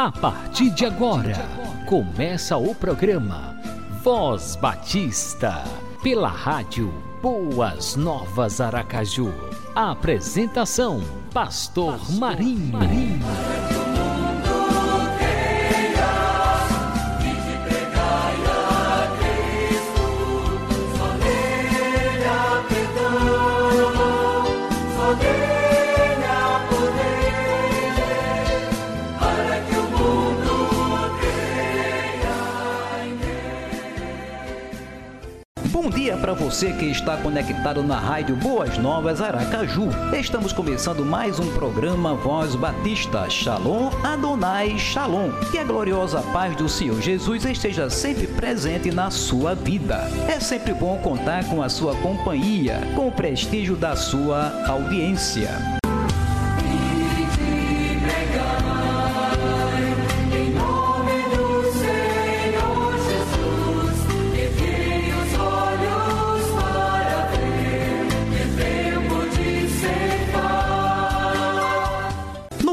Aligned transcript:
A 0.00 0.10
partir 0.10 0.70
de 0.70 0.86
agora, 0.86 1.36
começa 1.86 2.56
o 2.56 2.74
programa 2.74 3.54
Voz 4.02 4.56
Batista, 4.56 5.62
pela 6.02 6.26
rádio 6.26 6.90
Boas 7.20 7.96
Novas 7.96 8.62
Aracaju. 8.62 9.30
A 9.74 9.90
apresentação, 9.90 11.02
Pastor, 11.34 11.98
Pastor 11.98 12.18
Marinho. 12.18 12.72
Marinho. 12.78 13.59
Para 36.20 36.34
você 36.34 36.72
que 36.72 36.84
está 36.86 37.16
conectado 37.16 37.82
na 37.82 37.98
Rádio 37.98 38.36
Boas 38.36 38.76
Novas 38.76 39.22
Aracaju. 39.22 39.88
Estamos 40.12 40.52
começando 40.52 41.04
mais 41.04 41.40
um 41.40 41.50
programa 41.54 42.14
Voz 42.14 42.54
Batista. 42.54 43.28
Shalom 43.30 43.90
Adonai 44.04 44.78
Shalom. 44.78 45.30
Que 45.50 45.58
a 45.58 45.64
gloriosa 45.64 46.20
paz 46.32 46.54
do 46.56 46.68
Senhor 46.68 47.00
Jesus 47.00 47.44
esteja 47.44 47.88
sempre 47.88 48.26
presente 48.26 48.90
na 48.92 49.10
sua 49.10 49.54
vida. 49.54 50.10
É 50.28 50.38
sempre 50.38 50.74
bom 50.74 50.98
contar 50.98 51.44
com 51.46 51.62
a 51.62 51.68
sua 51.68 51.94
companhia, 51.96 52.80
com 52.94 53.08
o 53.08 53.12
prestígio 53.12 53.74
da 53.74 53.96
sua 53.96 54.52
audiência. 54.66 55.79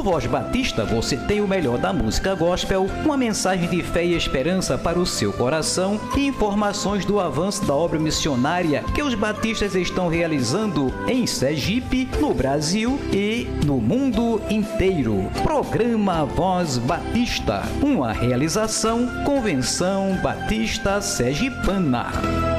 Voz 0.08 0.26
Batista 0.26 0.86
você 0.86 1.18
tem 1.18 1.42
o 1.42 1.48
melhor 1.48 1.78
da 1.78 1.92
música 1.92 2.34
gospel, 2.34 2.88
uma 3.04 3.18
mensagem 3.18 3.68
de 3.68 3.84
fé 3.84 4.06
e 4.06 4.16
esperança 4.16 4.78
para 4.78 4.98
o 4.98 5.06
seu 5.06 5.34
coração 5.34 6.00
e 6.16 6.26
informações 6.26 7.04
do 7.04 7.20
avanço 7.20 7.66
da 7.66 7.76
obra 7.76 8.00
missionária 8.00 8.86
que 8.96 9.04
os 9.04 9.14
batistas 9.16 9.76
estão 9.76 10.08
realizando 10.08 10.94
em 11.10 11.28
Sergipe, 11.28 12.08
no 12.22 12.34
Brasil 12.34 12.98
e 13.12 13.50
no 13.66 13.82
mundo 13.82 14.42
inteiro. 14.50 15.30
Programa 15.44 16.24
Voz 16.24 16.78
Batista, 16.78 17.64
uma 17.82 18.14
realização 18.14 19.26
Convenção 19.26 20.18
Batista 20.24 21.02
Sergipana. 21.02 22.57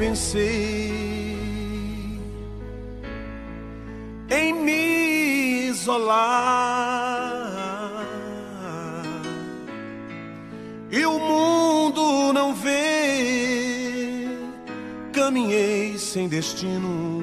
Pensei 0.00 0.90
em 4.30 4.52
me 4.52 5.68
isolar. 5.68 6.90
E 10.90 11.04
o 11.04 11.18
mundo 11.18 12.32
não 12.32 12.54
vê. 12.54 14.26
Caminhei 15.12 15.98
sem 15.98 16.28
destino. 16.28 17.22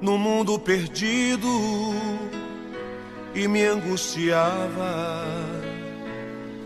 No 0.00 0.18
mundo 0.18 0.58
perdido. 0.58 1.48
E 3.34 3.46
me 3.46 3.64
angustiava 3.64 5.24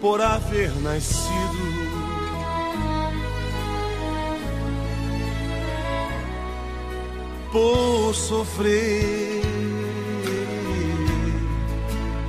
por 0.00 0.20
haver 0.22 0.74
nascido 0.80 1.81
por 7.52 8.14
sofrer. 8.14 9.42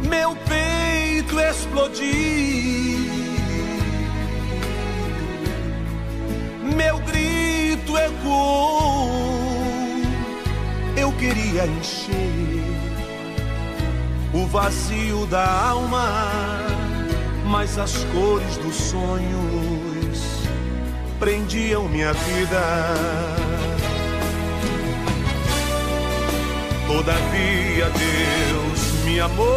Meu 0.08 0.36
peito 0.36 1.40
explodiu, 1.40 3.00
meu 6.76 7.00
grito 7.00 7.98
ecoou. 7.98 9.10
Eu 10.98 11.12
queria 11.14 11.66
encher 11.66 12.62
o 14.34 14.46
vazio 14.48 15.26
da 15.28 15.70
alma, 15.70 16.68
mas 17.46 17.80
as 17.80 18.04
cores 18.14 18.58
dos 18.58 18.76
sonhos 18.76 20.20
prendiam 21.18 21.88
minha 21.88 22.12
vida. 22.14 23.73
Todavia 26.94 27.90
Deus 27.90 29.04
me 29.04 29.20
amou 29.20 29.48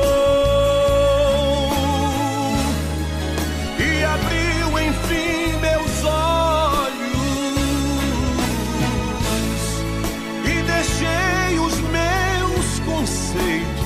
e 3.79 4.05
abriu 4.05 4.79
enfim 4.81 5.59
meus 5.61 6.03
olhos 6.03 6.97
e 10.45 10.63
deixei 10.63 11.59
os 11.59 11.79
meus 11.91 12.79
conceitos 12.87 13.85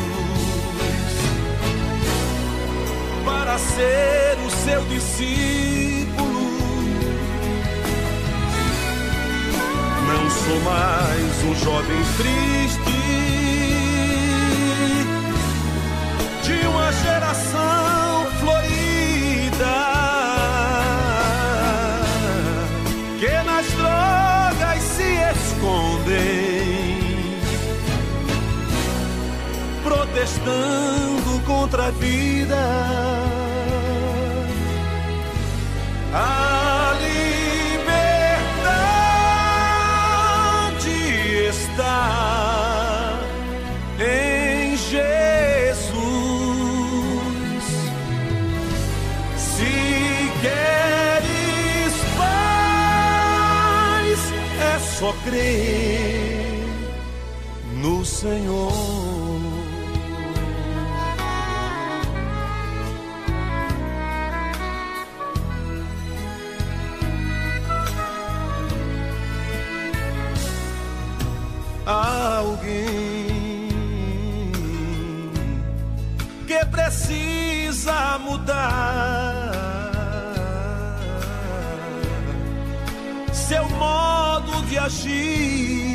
para 3.24 3.58
ser 3.58 4.38
o 4.46 4.50
seu 4.64 4.84
discípulo. 4.84 6.50
Não 10.06 10.30
sou 10.30 10.60
mais 10.60 11.44
um 11.44 11.54
jovem 11.56 12.00
triste 12.16 12.49
uma 16.66 16.92
geração 16.92 18.26
florida 18.38 18.60
que 23.18 23.42
nas 23.44 23.66
drogas 23.72 24.82
se 24.82 25.12
escondem, 25.32 26.98
protestando 29.82 31.40
contra 31.46 31.86
a 31.86 31.90
vida. 31.90 33.19
Só 55.10 55.12
crer 55.24 56.64
no 57.76 58.04
Senhor. 58.04 58.70
Alguém 71.86 73.30
que 76.46 76.64
precisa 76.66 77.29
agir 84.90 85.94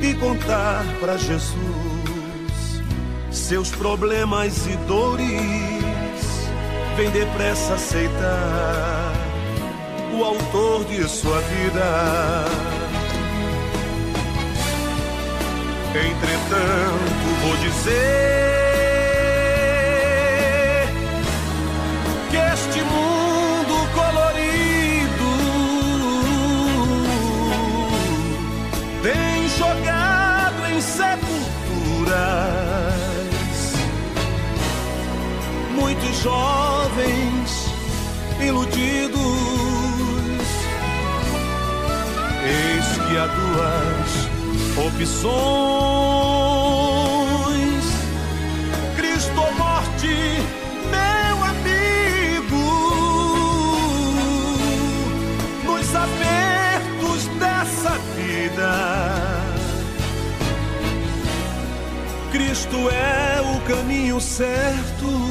e 0.00 0.14
contar 0.14 0.82
para 0.98 1.18
Jesus 1.18 1.52
seus 3.30 3.70
problemas 3.70 4.66
e 4.66 4.76
dores. 4.88 5.26
Vem 6.96 7.10
depressa 7.10 7.74
aceitar 7.74 9.12
o 10.16 10.24
autor 10.24 10.84
de 10.84 11.06
sua 11.08 11.38
vida. 11.40 12.44
Entretanto, 15.90 17.28
vou 17.42 17.56
dizer 17.58 18.53
jovens 36.24 37.50
iludidos. 38.40 39.20
Eis 42.42 42.86
que 43.06 43.14
há 43.18 43.26
duas 43.26 44.10
opções. 44.86 45.34
Cristo 48.96 49.38
ou 49.38 49.52
morte, 49.54 50.16
meu 50.94 51.36
amigo, 51.52 52.66
nos 55.66 55.88
apertos 55.94 57.22
dessa 57.38 57.92
vida. 58.16 58.72
Cristo 62.32 62.78
é 62.90 63.42
o 63.42 63.60
caminho 63.68 64.18
certo. 64.20 65.23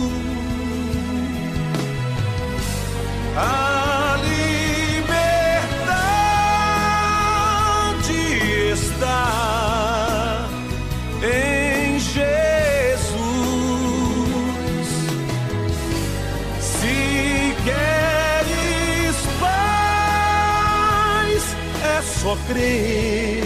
Crer 22.47 23.43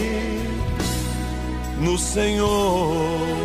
no 1.80 1.98
Senhor. 1.98 3.37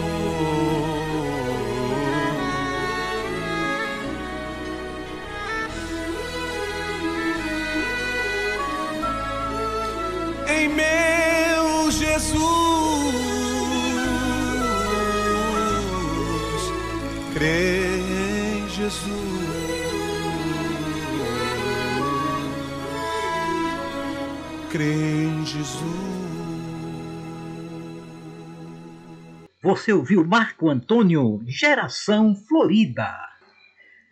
Você 29.73 29.91
ouviu 29.91 30.23
Marco 30.23 30.69
Antônio, 30.69 31.41
Geração 31.47 32.35
Florida. 32.37 33.09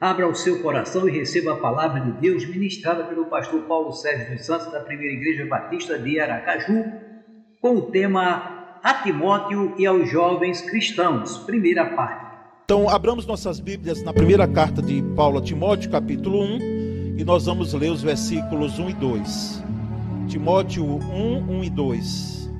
Abra 0.01 0.27
o 0.27 0.35
seu 0.35 0.63
coração 0.63 1.07
e 1.07 1.13
receba 1.13 1.53
a 1.53 1.57
palavra 1.59 2.01
de 2.01 2.13
Deus 2.13 2.47
ministrada 2.47 3.05
pelo 3.05 3.27
pastor 3.27 3.61
Paulo 3.65 3.93
Sérgio 3.93 4.35
dos 4.35 4.47
Santos 4.47 4.73
da 4.73 4.81
Primeira 4.81 5.13
Igreja 5.13 5.45
Batista 5.45 5.99
de 5.99 6.19
Aracaju, 6.19 6.83
com 7.61 7.77
o 7.77 7.83
tema 7.91 8.79
A 8.83 8.95
Timóteo 9.03 9.75
e 9.77 9.85
aos 9.85 10.11
Jovens 10.11 10.63
Cristãos, 10.63 11.37
primeira 11.41 11.95
parte. 11.95 12.25
Então, 12.65 12.89
abramos 12.89 13.27
nossas 13.27 13.61
Bíblias 13.61 14.03
na 14.03 14.15
primeira 14.15 14.49
carta 14.49 14.81
de 14.81 15.03
Paulo 15.15 15.41
a 15.41 15.43
Timóteo, 15.43 15.91
capítulo 15.91 16.43
1, 16.43 17.19
e 17.19 17.23
nós 17.23 17.45
vamos 17.45 17.75
ler 17.75 17.91
os 17.91 18.03
versículos 18.03 18.79
1 18.79 18.89
e 18.89 18.95
2. 18.95 19.65
Timóteo 20.27 20.87
1, 20.87 21.59
1 21.59 21.65
e 21.65 21.69
2. 21.69 22.51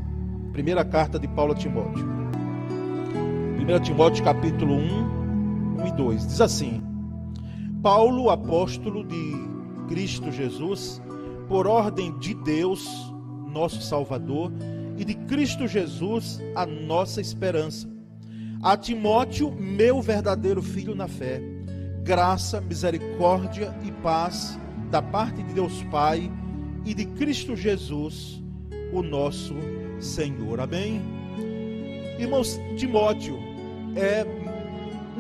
Primeira 0.53 0.85
carta 0.85 1.19
de 1.19 1.27
Paulo 1.29 1.53
a 1.53 1.57
Timóteo. 1.57 2.30
1 3.71 3.79
Timóteo 3.83 4.25
capítulo 4.25 4.75
1, 4.75 5.83
1 5.85 5.87
e 5.87 5.93
2. 5.93 6.27
Diz 6.27 6.41
assim: 6.41 6.83
Paulo, 7.81 8.29
apóstolo 8.29 9.05
de 9.05 9.33
Cristo 9.87 10.33
Jesus, 10.33 11.01
por 11.47 11.69
ordem 11.69 12.19
de 12.19 12.35
Deus, 12.35 13.15
nosso 13.47 13.81
Salvador, 13.81 14.51
e 14.99 15.05
de 15.05 15.15
Cristo 15.15 15.69
Jesus, 15.69 16.41
a 16.57 16.67
nossa 16.67 17.21
esperança. 17.21 17.89
A 18.61 18.77
Timóteo, 18.77 19.53
meu 19.53 20.03
verdadeiro 20.03 20.63
filho 20.63 20.97
na 20.97 21.07
fé, 21.07 21.41
graça, 22.03 22.61
misericórdia 22.61 23.73
e 23.85 23.93
paz 24.03 24.59
da 24.91 25.01
parte 25.01 25.45
de 25.45 25.55
Deus 25.55 25.81
Pai 25.93 26.29
e 26.85 26.93
de 26.93 27.07
Cristo 27.07 27.55
Jesus, 27.55 28.43
o 28.93 29.01
nosso 29.01 29.55
Senhor. 30.01 30.59
Amém? 30.59 31.01
Irmãos, 32.19 32.61
Timóteo 32.77 33.50
é 33.97 34.25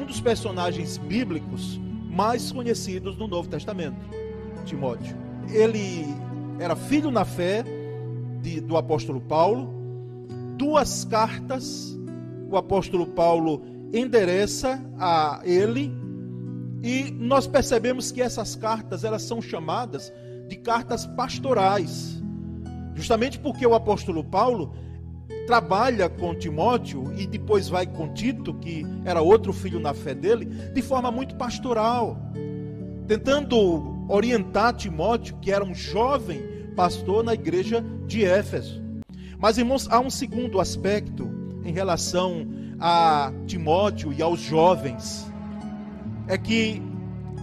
um 0.00 0.05
dos 0.05 0.20
personagens 0.20 0.99
bíblicos 0.99 1.81
mais 2.08 2.50
conhecidos 2.52 3.17
no 3.17 3.26
Novo 3.26 3.49
Testamento. 3.49 3.99
Timóteo. 4.64 5.17
Ele 5.49 6.05
era 6.58 6.76
filho 6.76 7.11
na 7.11 7.25
fé 7.25 7.64
de, 8.43 8.61
do 8.61 8.76
apóstolo 8.76 9.20
Paulo. 9.20 9.69
Duas 10.56 11.05
cartas 11.05 11.99
o 12.50 12.56
apóstolo 12.56 13.06
Paulo 13.06 13.62
endereça 13.93 14.82
a 14.99 15.40
ele 15.44 15.93
e 16.82 17.11
nós 17.12 17.46
percebemos 17.46 18.11
que 18.11 18.20
essas 18.20 18.56
cartas 18.56 19.05
elas 19.05 19.23
são 19.23 19.40
chamadas 19.40 20.12
de 20.49 20.56
cartas 20.56 21.06
pastorais. 21.06 22.20
Justamente 22.94 23.38
porque 23.38 23.64
o 23.64 23.75
apóstolo 23.75 24.25
Paulo 24.25 24.75
trabalha 25.50 26.08
com 26.08 26.32
Timóteo 26.32 27.12
e 27.19 27.26
depois 27.26 27.69
vai 27.69 27.85
com 27.85 28.14
Tito, 28.14 28.55
que 28.55 28.87
era 29.05 29.20
outro 29.20 29.52
filho 29.52 29.81
na 29.81 29.93
fé 29.93 30.14
dele, 30.14 30.44
de 30.44 30.81
forma 30.81 31.11
muito 31.11 31.35
pastoral, 31.35 32.17
tentando 33.08 34.06
orientar 34.08 34.75
Timóteo, 34.75 35.37
que 35.43 35.50
era 35.50 35.64
um 35.64 35.75
jovem 35.75 36.41
pastor 36.76 37.25
na 37.25 37.35
igreja 37.35 37.85
de 38.07 38.25
Éfeso. 38.25 38.80
Mas, 39.40 39.59
irmãos, 39.59 39.88
há 39.90 39.99
um 39.99 40.09
segundo 40.09 40.61
aspecto 40.61 41.28
em 41.64 41.73
relação 41.73 42.47
a 42.78 43.33
Timóteo 43.49 44.12
e 44.12 44.23
aos 44.23 44.38
jovens. 44.38 45.28
É 46.28 46.38
que 46.38 46.80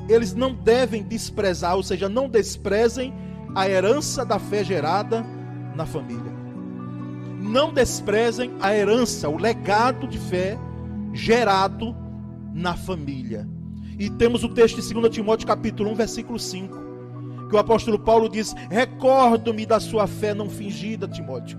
eles 0.08 0.34
não 0.34 0.54
devem 0.54 1.04
desprezar, 1.04 1.76
ou 1.76 1.84
seja, 1.84 2.08
não 2.08 2.30
desprezem 2.30 3.14
a 3.54 3.68
herança 3.68 4.24
da 4.24 4.40
fé 4.40 4.64
gerada 4.64 5.26
na 5.76 5.86
família. 5.86 6.37
Não 7.48 7.72
desprezem 7.72 8.52
a 8.60 8.76
herança, 8.76 9.30
o 9.30 9.38
legado 9.38 10.06
de 10.06 10.20
fé 10.20 10.58
gerado 11.14 11.96
na 12.54 12.76
família. 12.76 13.48
E 13.98 14.10
temos 14.10 14.44
o 14.44 14.50
texto 14.50 14.82
de 14.82 14.94
2 14.94 15.10
Timóteo 15.10 15.48
capítulo 15.48 15.92
1, 15.92 15.96
versículo 15.96 16.38
5, 16.38 17.48
que 17.50 17.56
o 17.56 17.58
apóstolo 17.58 17.98
Paulo 17.98 18.28
diz: 18.28 18.54
"Recordo-me 18.70 19.66
da 19.66 19.80
sua 19.80 20.08
fé 20.08 20.34
não 20.34 20.50
fingida, 20.50 21.08
Timóteo, 21.08 21.58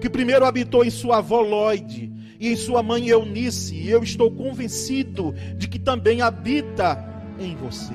que 0.00 0.10
primeiro 0.10 0.44
habitou 0.44 0.84
em 0.84 0.90
sua 0.90 1.18
avó 1.18 1.40
Loide 1.40 2.12
e 2.38 2.52
em 2.52 2.56
sua 2.56 2.82
mãe 2.82 3.08
Eunice, 3.08 3.74
e 3.74 3.88
eu 3.88 4.02
estou 4.02 4.30
convencido 4.30 5.34
de 5.56 5.66
que 5.66 5.78
também 5.78 6.20
habita 6.20 7.02
em 7.38 7.56
você. 7.56 7.94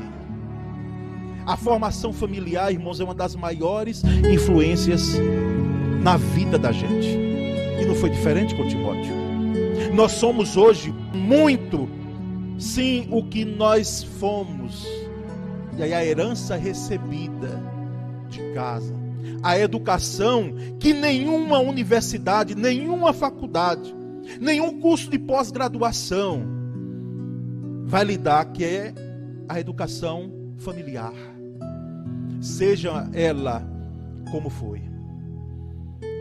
A 1.45 1.55
formação 1.55 2.11
familiar, 2.11 2.73
irmãos, 2.73 2.99
é 2.99 3.03
uma 3.03 3.15
das 3.15 3.35
maiores 3.35 4.03
influências 4.33 5.13
na 6.01 6.17
vida 6.17 6.57
da 6.57 6.71
gente. 6.71 7.26
E 7.79 7.85
não 7.85 7.95
foi 7.95 8.09
diferente 8.09 8.55
com 8.55 8.67
Timóteo. 8.67 9.13
Nós 9.93 10.13
somos 10.13 10.57
hoje 10.57 10.93
muito, 11.13 11.89
sim, 12.57 13.07
o 13.11 13.23
que 13.23 13.45
nós 13.45 14.03
fomos. 14.03 14.87
E 15.77 15.83
aí 15.83 15.93
a 15.93 16.05
herança 16.05 16.55
recebida 16.55 17.61
de 18.29 18.39
casa. 18.53 18.95
A 19.43 19.57
educação 19.57 20.53
que 20.79 20.93
nenhuma 20.93 21.59
universidade, 21.59 22.55
nenhuma 22.55 23.13
faculdade, 23.13 23.95
nenhum 24.39 24.79
curso 24.79 25.09
de 25.09 25.19
pós-graduação 25.19 26.43
vai 27.85 28.03
lhe 28.03 28.17
dar, 28.17 28.45
que 28.45 28.63
é 28.65 28.93
a 29.47 29.59
educação 29.59 30.31
familiar, 30.57 31.13
seja 32.41 33.09
ela 33.13 33.65
como 34.31 34.49
foi. 34.49 34.81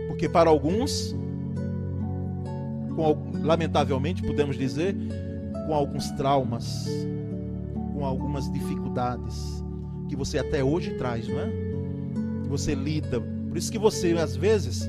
Porque 0.07 0.29
para 0.29 0.49
alguns, 0.49 1.15
com, 2.97 3.31
lamentavelmente 3.43 4.23
podemos 4.23 4.57
dizer, 4.57 4.97
com 5.67 5.75
alguns 5.75 6.11
traumas, 6.13 6.89
com 7.93 8.05
algumas 8.05 8.51
dificuldades 8.51 9.63
que 10.09 10.17
você 10.17 10.39
até 10.39 10.65
hoje 10.65 10.95
traz, 10.95 11.29
não 11.29 11.39
é? 11.39 11.51
Que 12.43 12.49
você 12.49 12.75
lida. 12.75 13.21
Por 13.21 13.57
isso 13.57 13.71
que 13.71 13.79
você 13.79 14.13
às 14.13 14.35
vezes 14.35 14.89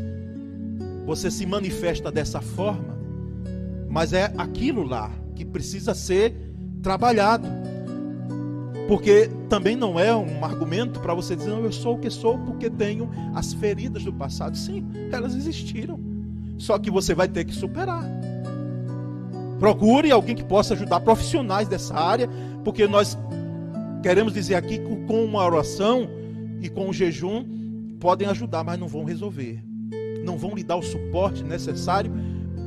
você 1.05 1.29
se 1.29 1.45
manifesta 1.45 2.11
dessa 2.11 2.41
forma, 2.41 2.97
Mas 3.89 4.11
é 4.11 4.33
aquilo 4.37 4.83
lá 4.83 5.09
que 5.33 5.45
precisa 5.45 5.93
ser 5.93 6.35
trabalhado. 6.81 7.47
Porque 8.87 9.29
também 9.49 9.75
não 9.75 9.99
é 9.99 10.13
um 10.15 10.43
argumento 10.43 10.99
para 10.99 11.13
você 11.13 11.35
dizer, 11.35 11.49
não, 11.49 11.63
eu 11.63 11.71
sou 11.71 11.95
o 11.95 11.99
que 11.99 12.09
sou 12.09 12.37
porque 12.39 12.69
tenho 12.69 13.09
as 13.33 13.53
feridas 13.53 14.03
do 14.03 14.13
passado. 14.13 14.57
Sim, 14.57 14.85
elas 15.11 15.33
existiram. 15.33 16.06
Só 16.57 16.77
que 16.77 16.89
você 16.89 17.13
vai 17.13 17.27
ter 17.27 17.45
que 17.45 17.53
superar. 17.53 18.03
Procure 19.59 20.11
alguém 20.11 20.35
que 20.35 20.43
possa 20.43 20.73
ajudar 20.73 20.99
profissionais 20.99 21.67
dessa 21.67 21.95
área, 21.95 22.29
porque 22.63 22.87
nós 22.87 23.17
queremos 24.03 24.33
dizer 24.33 24.55
aqui 24.55 24.77
que 24.77 24.95
com 25.07 25.23
uma 25.23 25.43
oração 25.43 26.07
e 26.61 26.69
com 26.69 26.89
o 26.89 26.93
jejum 26.93 27.45
podem 27.99 28.27
ajudar, 28.27 28.63
mas 28.63 28.79
não 28.79 28.87
vão 28.87 29.03
resolver. 29.03 29.63
Não 30.23 30.37
vão 30.37 30.53
lhe 30.53 30.63
dar 30.63 30.75
o 30.75 30.83
suporte 30.83 31.43
necessário 31.43 32.11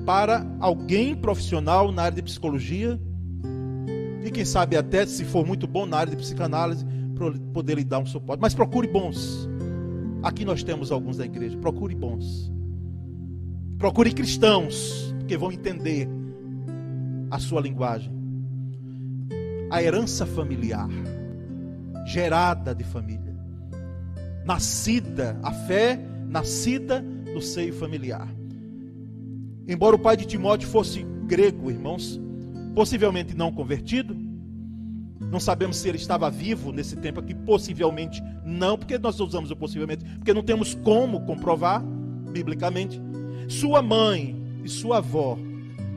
para 0.05 0.45
alguém 0.59 1.15
profissional 1.15 1.93
na 1.93 2.03
área 2.03 2.17
de 2.17 2.23
psicologia 2.23 2.99
e 4.25 4.31
quem 4.31 4.45
sabe 4.45 4.77
até 4.77 5.07
se 5.07 5.25
for 5.25 5.47
muito 5.47 5.67
bom 5.67 5.87
na 5.87 5.99
área 5.99 6.11
de 6.11 6.17
psicanálise 6.17 6.85
poder 7.53 7.75
lhe 7.75 7.85
dar 7.85 7.99
um 7.99 8.07
suporte. 8.07 8.41
Mas 8.41 8.55
procure 8.55 8.89
bons. 8.89 9.49
Aqui 10.23 10.45
nós 10.45 10.63
temos 10.63 10.91
alguns 10.91 11.19
da 11.19 11.25
igreja. 11.25 11.57
Procure 11.59 11.95
bons. 11.95 12.51
Procure 13.81 14.13
cristãos, 14.13 15.15
porque 15.19 15.39
vão 15.39 15.51
entender 15.51 16.07
a 17.31 17.39
sua 17.39 17.63
linguagem. 17.63 18.13
A 19.71 19.83
herança 19.83 20.27
familiar, 20.27 20.87
gerada 22.05 22.75
de 22.75 22.85
família, 22.85 23.35
nascida, 24.45 25.35
a 25.43 25.51
fé 25.51 25.99
nascida 26.29 27.01
no 27.01 27.41
seio 27.41 27.73
familiar. 27.73 28.29
Embora 29.67 29.97
o 29.97 29.99
pai 29.99 30.15
de 30.15 30.27
Timóteo 30.27 30.69
fosse 30.69 31.03
grego, 31.27 31.71
irmãos, 31.71 32.21
possivelmente 32.75 33.35
não 33.35 33.51
convertido, 33.51 34.15
não 35.21 35.41
sabemos 35.41 35.79
se 35.79 35.89
ele 35.89 35.97
estava 35.97 36.31
vivo 36.31 36.71
nesse 36.71 36.97
tempo 36.97 37.21
aqui, 37.21 37.35
possivelmente 37.35 38.23
não, 38.45 38.77
porque 38.77 38.99
nós 38.99 39.19
usamos 39.21 39.51
o 39.51 39.57
possivelmente, 39.57 40.05
porque 40.17 40.35
não 40.35 40.43
temos 40.43 40.75
como 40.75 41.23
comprovar 41.23 41.83
biblicamente. 42.31 43.01
Sua 43.50 43.83
mãe 43.83 44.40
e 44.64 44.69
sua 44.69 44.99
avó 44.99 45.37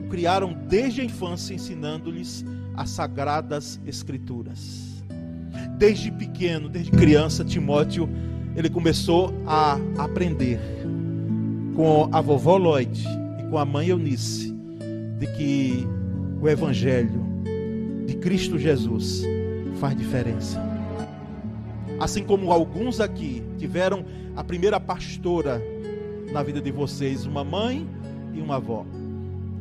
o 0.03 0.09
criaram 0.09 0.57
desde 0.67 1.01
a 1.01 1.03
infância, 1.03 1.53
ensinando-lhes 1.53 2.43
as 2.75 2.89
sagradas 2.89 3.79
escrituras. 3.85 5.03
Desde 5.77 6.11
pequeno, 6.11 6.67
desde 6.67 6.89
criança, 6.89 7.45
Timóteo, 7.45 8.09
ele 8.55 8.71
começou 8.71 9.31
a 9.45 9.77
aprender 9.99 10.59
com 11.75 12.09
a 12.11 12.19
vovó 12.21 12.57
Lloyd 12.57 13.05
e 13.39 13.49
com 13.51 13.59
a 13.59 13.65
mãe 13.65 13.89
Eunice 13.89 14.51
de 15.19 15.27
que 15.27 15.87
o 16.41 16.49
evangelho 16.49 17.21
de 18.07 18.15
Cristo 18.15 18.57
Jesus 18.57 19.21
faz 19.75 19.95
diferença. 19.95 20.59
Assim 21.99 22.23
como 22.23 22.51
alguns 22.51 22.99
aqui 22.99 23.43
tiveram 23.59 24.03
a 24.35 24.43
primeira 24.43 24.79
pastora 24.79 25.61
na 26.33 26.41
vida 26.41 26.59
de 26.59 26.71
vocês, 26.71 27.25
uma 27.25 27.43
mãe 27.43 27.87
e 28.33 28.41
uma 28.41 28.55
avó. 28.55 28.85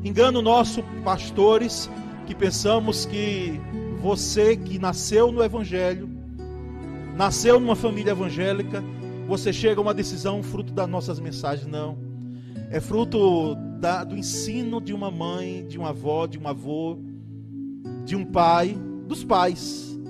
Engano 0.02 0.40
nosso, 0.40 0.82
pastores, 1.04 1.88
que 2.26 2.34
pensamos 2.34 3.04
que 3.04 3.60
você 4.00 4.56
que 4.56 4.78
nasceu 4.78 5.30
no 5.30 5.44
Evangelho, 5.44 6.08
nasceu 7.14 7.60
numa 7.60 7.76
família 7.76 8.12
evangélica, 8.12 8.82
você 9.28 9.52
chega 9.52 9.80
a 9.80 9.82
uma 9.82 9.94
decisão 9.94 10.42
fruto 10.42 10.72
das 10.72 10.88
nossas 10.88 11.20
mensagens. 11.20 11.70
Não. 11.70 11.96
É 12.70 12.80
fruto 12.80 13.54
da, 13.78 14.02
do 14.02 14.16
ensino 14.16 14.80
de 14.80 14.94
uma 14.94 15.10
mãe, 15.10 15.66
de 15.68 15.78
uma 15.78 15.90
avó, 15.90 16.26
de 16.26 16.38
um 16.38 16.48
avô, 16.48 16.98
de 18.04 18.16
um 18.16 18.24
pai, 18.24 18.76
dos 19.06 19.22
pais. 19.22 20.00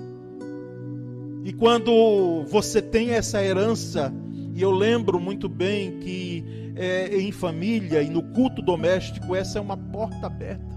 E 1.43 1.51
quando 1.51 2.45
você 2.47 2.81
tem 2.81 3.11
essa 3.11 3.43
herança, 3.43 4.13
e 4.55 4.61
eu 4.61 4.71
lembro 4.71 5.19
muito 5.19 5.49
bem 5.49 5.99
que 5.99 6.73
é, 6.75 7.17
em 7.17 7.31
família 7.31 8.01
e 8.01 8.09
no 8.09 8.21
culto 8.21 8.61
doméstico, 8.61 9.35
essa 9.35 9.57
é 9.57 9.61
uma 9.61 9.77
porta 9.77 10.27
aberta 10.27 10.73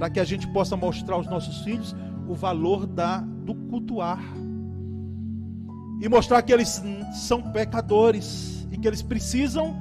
para 0.00 0.08
que 0.08 0.18
a 0.18 0.24
gente 0.24 0.48
possa 0.48 0.76
mostrar 0.76 1.16
aos 1.16 1.26
nossos 1.26 1.62
filhos 1.62 1.94
o 2.26 2.34
valor 2.34 2.86
da, 2.86 3.18
do 3.18 3.54
cultuar 3.54 4.22
e 6.00 6.08
mostrar 6.08 6.40
que 6.40 6.52
eles 6.52 6.82
são 7.12 7.42
pecadores 7.52 8.66
e 8.70 8.78
que 8.78 8.88
eles 8.88 9.02
precisam 9.02 9.76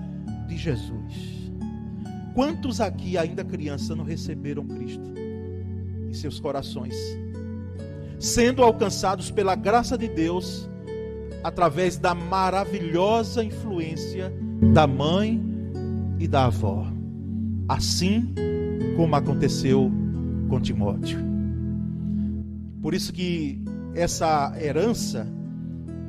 de 0.45 0.57
Jesus. 0.57 1.39
Quantos 2.33 2.81
aqui, 2.81 3.17
ainda 3.17 3.45
criança, 3.45 3.95
não 3.95 4.03
receberam 4.03 4.67
Cristo 4.67 5.13
em 6.09 6.13
seus 6.13 6.37
corações, 6.37 6.95
sendo 8.19 8.61
alcançados 8.61 9.31
pela 9.31 9.55
graça 9.55 9.97
de 9.97 10.09
Deus 10.09 10.69
através 11.43 11.97
da 11.97 12.13
maravilhosa 12.13 13.43
influência 13.43 14.33
da 14.73 14.85
mãe 14.85 15.41
e 16.19 16.27
da 16.27 16.45
avó, 16.45 16.87
assim 17.67 18.33
como 18.95 19.15
aconteceu 19.15 19.91
com 20.49 20.59
Timóteo. 20.59 21.19
Por 22.81 22.93
isso 22.93 23.13
que 23.13 23.61
essa 23.93 24.53
herança 24.59 25.27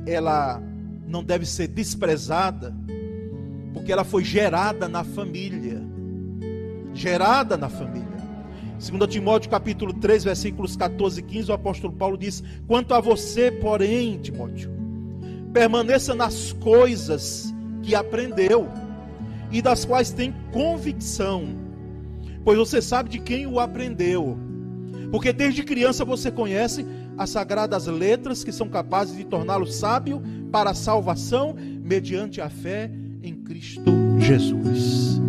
ela 0.05 0.61
não 1.07 1.23
deve 1.23 1.45
ser 1.45 1.67
desprezada, 1.67 2.75
porque 3.73 3.91
ela 3.91 4.03
foi 4.03 4.23
gerada 4.23 4.87
na 4.87 5.03
família. 5.03 5.81
Gerada 6.93 7.55
na 7.57 7.69
família. 7.69 8.09
2 8.79 9.11
Timóteo 9.11 9.49
capítulo 9.49 9.93
3, 9.93 10.23
versículos 10.23 10.75
14 10.75 11.19
e 11.19 11.23
15, 11.23 11.51
o 11.51 11.53
apóstolo 11.53 11.93
Paulo 11.93 12.17
diz: 12.17 12.43
Quanto 12.67 12.93
a 12.93 12.99
você, 12.99 13.51
porém, 13.51 14.17
Timóteo, 14.17 14.71
permaneça 15.53 16.15
nas 16.15 16.53
coisas 16.53 17.53
que 17.83 17.95
aprendeu 17.95 18.69
e 19.51 19.61
das 19.61 19.83
quais 19.83 20.11
tem 20.11 20.33
convicção, 20.51 21.55
pois 22.43 22.57
você 22.57 22.81
sabe 22.81 23.09
de 23.09 23.19
quem 23.19 23.45
o 23.45 23.59
aprendeu. 23.59 24.37
Porque 25.11 25.33
desde 25.33 25.63
criança 25.63 26.05
você 26.05 26.31
conhece 26.31 26.85
as 27.17 27.29
sagradas 27.29 27.85
letras 27.87 28.43
que 28.43 28.51
são 28.51 28.69
capazes 28.69 29.15
de 29.15 29.25
torná-lo 29.25 29.67
sábio 29.67 30.21
para 30.51 30.71
a 30.71 30.73
salvação 30.73 31.55
mediante 31.83 32.39
a 32.39 32.49
fé 32.49 32.89
em 33.21 33.35
Cristo 33.35 33.91
Jesus. 34.19 35.19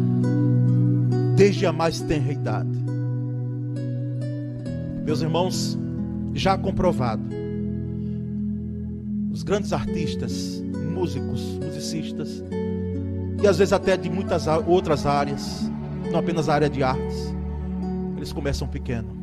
Desde 1.36 1.66
a 1.66 1.72
mais 1.72 2.00
tenra 2.00 2.32
idade. 2.32 2.78
Meus 5.04 5.20
irmãos, 5.20 5.76
já 6.32 6.56
comprovado, 6.56 7.22
os 9.32 9.42
grandes 9.42 9.72
artistas, 9.72 10.62
músicos, 10.92 11.40
musicistas, 11.64 12.44
e 13.42 13.46
às 13.46 13.58
vezes 13.58 13.72
até 13.72 13.96
de 13.96 14.08
muitas 14.08 14.46
outras 14.66 15.06
áreas, 15.06 15.70
não 16.10 16.18
apenas 16.18 16.48
a 16.48 16.54
área 16.54 16.70
de 16.70 16.82
artes, 16.82 17.34
eles 18.16 18.32
começam 18.32 18.68
pequeno 18.68 19.22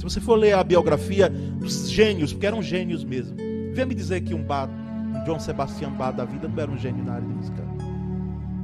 se 0.00 0.04
você 0.04 0.18
for 0.18 0.36
ler 0.36 0.54
a 0.54 0.64
biografia 0.64 1.28
dos 1.28 1.90
gênios, 1.90 2.32
porque 2.32 2.46
eram 2.46 2.62
gênios 2.62 3.04
mesmo, 3.04 3.36
venha 3.74 3.84
me 3.84 3.94
dizer 3.94 4.22
que 4.22 4.32
um, 4.32 4.42
Bach, 4.42 4.66
um 4.66 5.22
John 5.24 5.38
Sebastian 5.38 5.90
Bach 5.90 6.16
da 6.16 6.24
vida 6.24 6.48
não 6.48 6.58
era 6.58 6.70
um 6.70 6.78
gênio 6.78 7.04
na 7.04 7.12
área 7.12 7.28
de 7.28 7.34
música. 7.34 7.62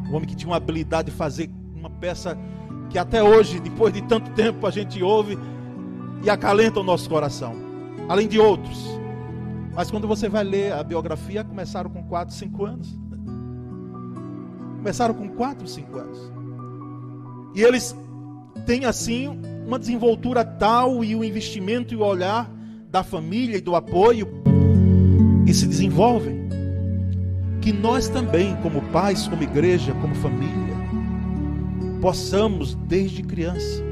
Um 0.08 0.14
homem 0.14 0.26
que 0.26 0.34
tinha 0.34 0.48
uma 0.48 0.56
habilidade 0.56 1.10
de 1.10 1.14
fazer 1.14 1.50
uma 1.74 1.90
peça 1.90 2.38
que 2.88 2.98
até 2.98 3.22
hoje, 3.22 3.60
depois 3.60 3.92
de 3.92 4.00
tanto 4.00 4.30
tempo, 4.30 4.66
a 4.66 4.70
gente 4.70 5.02
ouve 5.02 5.36
e 6.24 6.30
acalenta 6.30 6.80
o 6.80 6.82
nosso 6.82 7.06
coração. 7.06 7.54
Além 8.08 8.26
de 8.26 8.40
outros. 8.40 8.82
Mas 9.76 9.90
quando 9.90 10.09
você 10.09 10.26
vai 10.26 10.42
ler 10.42 10.73
a 10.73 10.83
biografia, 10.83 11.45
começaram 11.45 11.90
com 11.90 12.02
4, 12.04 12.35
5 12.35 12.64
anos. 12.64 12.99
Começaram 14.78 15.12
com 15.12 15.28
4, 15.28 15.68
5 15.68 15.99
anos. 15.99 16.33
E 17.54 17.62
eles 17.62 17.95
têm 18.64 18.87
assim 18.87 19.28
uma 19.66 19.78
desenvoltura 19.78 20.42
tal 20.42 21.04
e 21.04 21.14
o 21.14 21.23
investimento 21.23 21.92
e 21.92 21.97
o 21.97 22.00
olhar 22.00 22.50
da 22.90 23.04
família 23.04 23.59
e 23.59 23.61
do 23.61 23.76
apoio 23.76 24.26
e 25.47 25.52
se 25.52 25.66
desenvolvem 25.66 26.49
que 27.61 27.71
nós 27.71 28.09
também, 28.09 28.56
como 28.62 28.80
pais, 28.92 29.28
como 29.28 29.42
igreja, 29.42 29.92
como 30.00 30.14
família, 30.14 30.75
possamos 32.00 32.75
desde 32.75 33.23
criança. 33.23 33.83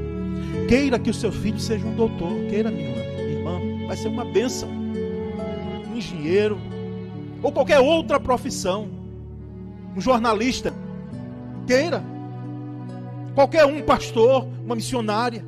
Queira 0.67 0.97
que 0.97 1.11
o 1.11 1.13
seu 1.13 1.31
filho 1.31 1.59
seja 1.59 1.85
um 1.85 1.95
doutor, 1.95 2.31
queira, 2.49 2.71
minha 2.71 2.89
irmã, 2.89 3.85
vai 3.85 3.95
ser 3.95 4.07
uma 4.07 4.25
bênção. 4.25 4.84
Engenheiro, 5.97 6.59
ou 7.41 7.51
qualquer 7.51 7.79
outra 7.79 8.19
profissão, 8.19 8.89
um 9.95 10.01
jornalista, 10.01 10.73
queira. 11.65 12.03
Qualquer 13.33 13.65
um 13.65 13.81
pastor, 13.81 14.47
uma 14.63 14.75
missionária 14.75 15.43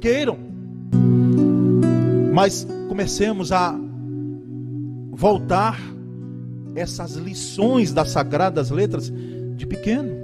queiram. 0.00 0.38
Mas 2.32 2.66
comecemos 2.88 3.52
a 3.52 3.74
voltar 5.10 5.78
essas 6.74 7.14
lições 7.14 7.92
das 7.92 8.10
sagradas 8.10 8.70
letras 8.70 9.12
de 9.56 9.66
pequeno. 9.66 10.16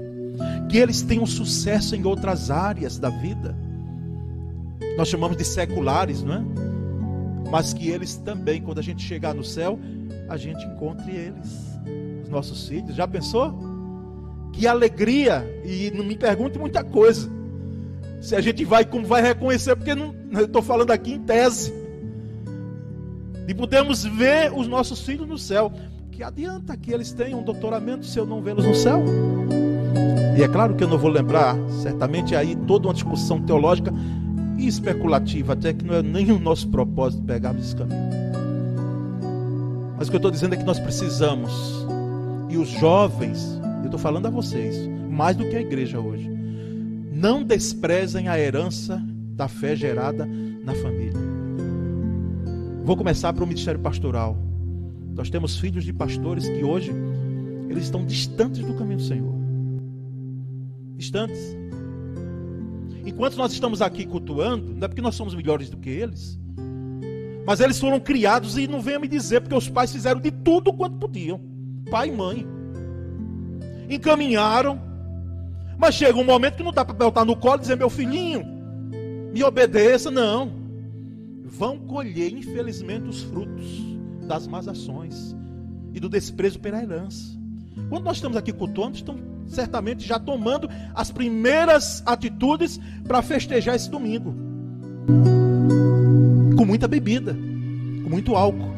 que 0.69 0.79
eles 0.79 1.03
tenham 1.03 1.27
sucesso 1.27 1.95
em 1.95 2.05
outras 2.05 2.51
áreas 2.51 2.99
da 2.99 3.09
vida. 3.09 3.57
Nós 4.97 5.07
chamamos 5.07 5.37
de 5.37 5.45
seculares, 5.45 6.23
não 6.23 6.35
é? 6.35 6.45
Mas 7.55 7.73
que 7.73 7.89
eles 7.89 8.17
também, 8.17 8.61
quando 8.61 8.81
a 8.81 8.83
gente 8.83 9.01
chegar 9.01 9.33
no 9.33 9.45
céu, 9.45 9.79
a 10.29 10.37
gente 10.37 10.67
encontre 10.67 11.13
eles, 11.13 11.79
os 12.25 12.29
nossos 12.29 12.67
filhos. 12.67 12.97
Já 12.97 13.07
pensou? 13.07 13.57
Que 14.53 14.67
alegria! 14.67 15.47
E 15.65 15.89
não 15.93 16.05
me 16.05 16.17
pergunte 16.17 16.59
muita 16.59 16.83
coisa. 16.83 17.31
Se 18.21 18.35
a 18.35 18.41
gente 18.41 18.65
vai, 18.65 18.85
como 18.85 19.07
vai 19.07 19.23
reconhecer, 19.23 19.77
porque 19.77 19.95
não, 19.95 20.13
eu 20.33 20.47
estou 20.47 20.63
falando 20.63 20.91
aqui 20.91 21.13
em 21.13 21.21
tese. 21.21 21.73
De 23.47 23.55
podermos 23.55 24.03
ver 24.03 24.53
os 24.53 24.67
nossos 24.67 25.03
filhos 25.03 25.29
no 25.29 25.39
céu. 25.39 25.73
Que 26.11 26.25
adianta 26.25 26.77
que 26.77 26.93
eles 26.93 27.13
tenham 27.13 27.39
um 27.39 27.45
doutoramento 27.45 28.05
se 28.05 28.19
eu 28.19 28.27
não 28.27 28.43
vê-los 28.43 28.67
no 28.67 28.75
céu? 28.75 29.01
E 30.37 30.43
é 30.43 30.49
claro 30.49 30.75
que 30.75 30.83
eu 30.83 30.89
não 30.89 30.99
vou 30.99 31.09
lembrar, 31.09 31.55
certamente 31.81 32.35
aí 32.35 32.57
toda 32.57 32.89
uma 32.89 32.95
discussão 32.95 33.41
teológica 33.41 33.93
e 34.65 34.69
especulativa, 34.69 35.53
até 35.53 35.73
que 35.73 35.85
não 35.85 35.95
é 35.95 36.03
nem 36.03 36.31
o 36.33 36.39
nosso 36.39 36.69
propósito 36.69 37.23
pegarmos 37.23 37.65
esse 37.65 37.77
caminho. 37.77 38.01
Mas 39.97 40.09
o 40.09 40.11
que 40.11 40.17
eu 40.17 40.19
estou 40.19 40.31
dizendo 40.31 40.55
é 40.55 40.57
que 40.57 40.65
nós 40.65 40.79
precisamos, 40.79 41.53
e 42.51 42.57
os 42.57 42.69
jovens, 42.69 43.61
eu 43.81 43.87
estou 43.87 43.99
falando 43.99 44.27
a 44.27 44.31
vocês, 44.31 44.77
mais 45.09 45.37
do 45.37 45.49
que 45.49 45.57
a 45.57 45.61
igreja 45.61 46.01
hoje, 46.01 46.29
não 47.13 47.45
desprezem 47.45 48.29
a 48.29 48.39
herança 48.39 49.01
da 49.37 49.49
fé 49.49 49.77
gerada 49.77 50.27
na 50.65 50.75
família. 50.75 51.21
Vou 52.85 52.97
começar 52.97 53.33
para 53.33 53.45
o 53.45 53.47
ministério 53.47 53.81
pastoral. 53.81 54.37
Nós 55.15 55.31
temos 55.31 55.59
filhos 55.59 55.85
de 55.85 55.93
pastores 55.93 56.49
que 56.49 56.65
hoje 56.65 56.93
eles 57.69 57.85
estão 57.85 58.05
distantes 58.05 58.65
do 58.65 58.75
caminho 58.75 58.99
do 58.99 59.05
Senhor 59.05 59.35
distantes. 61.05 61.57
Enquanto 63.05 63.37
nós 63.37 63.53
estamos 63.53 63.83
aqui 63.83 64.07
cultuando, 64.07 64.75
não 64.75 64.85
é 64.85 64.89
porque 64.89 65.03
nós 65.03 65.15
somos 65.15 65.35
melhores 65.35 65.69
do 65.69 65.77
que 65.77 65.91
eles, 65.91 66.39
mas 67.47 67.61
eles 67.61 67.79
foram 67.79 68.01
criados 68.01 68.57
e 68.57 68.67
não 68.67 68.81
venha 68.81 68.99
me 68.99 69.09
dizer, 69.09 69.41
porque 69.41 69.55
os 69.55 69.69
pais 69.69 69.93
fizeram 69.93 70.21
de 70.21 70.31
tudo 70.31 70.73
quanto 70.73 70.97
podiam 70.97 71.55
pai 71.91 72.09
e 72.09 72.13
mãe. 72.13 72.47
Encaminharam, 73.89 74.81
mas 75.79 75.95
chega 75.95 76.19
um 76.19 76.25
momento 76.25 76.57
que 76.57 76.63
não 76.63 76.73
dá 76.73 76.85
para 76.85 76.95
botar 76.95 77.25
no 77.25 77.37
colo 77.37 77.57
e 77.57 77.61
dizer: 77.61 77.77
meu 77.77 77.91
filhinho, 77.91 78.45
me 79.33 79.43
obedeça. 79.45 80.11
Não. 80.11 80.51
Vão 81.45 81.79
colher, 81.79 82.33
infelizmente, 82.33 83.09
os 83.09 83.23
frutos 83.23 83.65
das 84.27 84.47
más 84.47 84.67
ações 84.67 85.37
e 85.93 86.01
do 86.01 86.09
desprezo 86.09 86.59
pela 86.59 86.83
herança. 86.83 87.39
Quando 87.89 88.05
nós 88.05 88.17
estamos 88.17 88.37
aqui 88.37 88.53
cultuando, 88.53 88.97
estamos 88.97 89.23
certamente 89.55 90.07
já 90.07 90.19
tomando 90.19 90.69
as 90.95 91.11
primeiras 91.11 92.03
atitudes 92.05 92.81
para 93.07 93.23
festejar 93.23 93.77
esse 93.77 93.89
domingo. 93.89 94.35
Com 96.57 96.65
muita 96.65 96.89
bebida, 96.89 97.35
com 98.03 98.11
muito 98.11 98.35
álcool. 98.35 98.75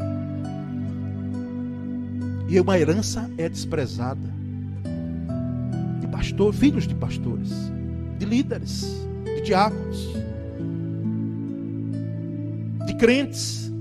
E 2.49 2.61
uma 2.61 2.78
herança 2.78 3.28
é 3.37 3.49
desprezada. 3.49 4.37
De 6.00 6.06
pastor, 6.06 6.54
filhos 6.54 6.87
de 6.87 6.95
pastores, 6.95 7.50
de 8.18 8.26
líderes, 8.26 8.87
de 9.25 9.42
diáconos, 9.42 10.09
de 12.87 12.95
crentes. 12.95 13.73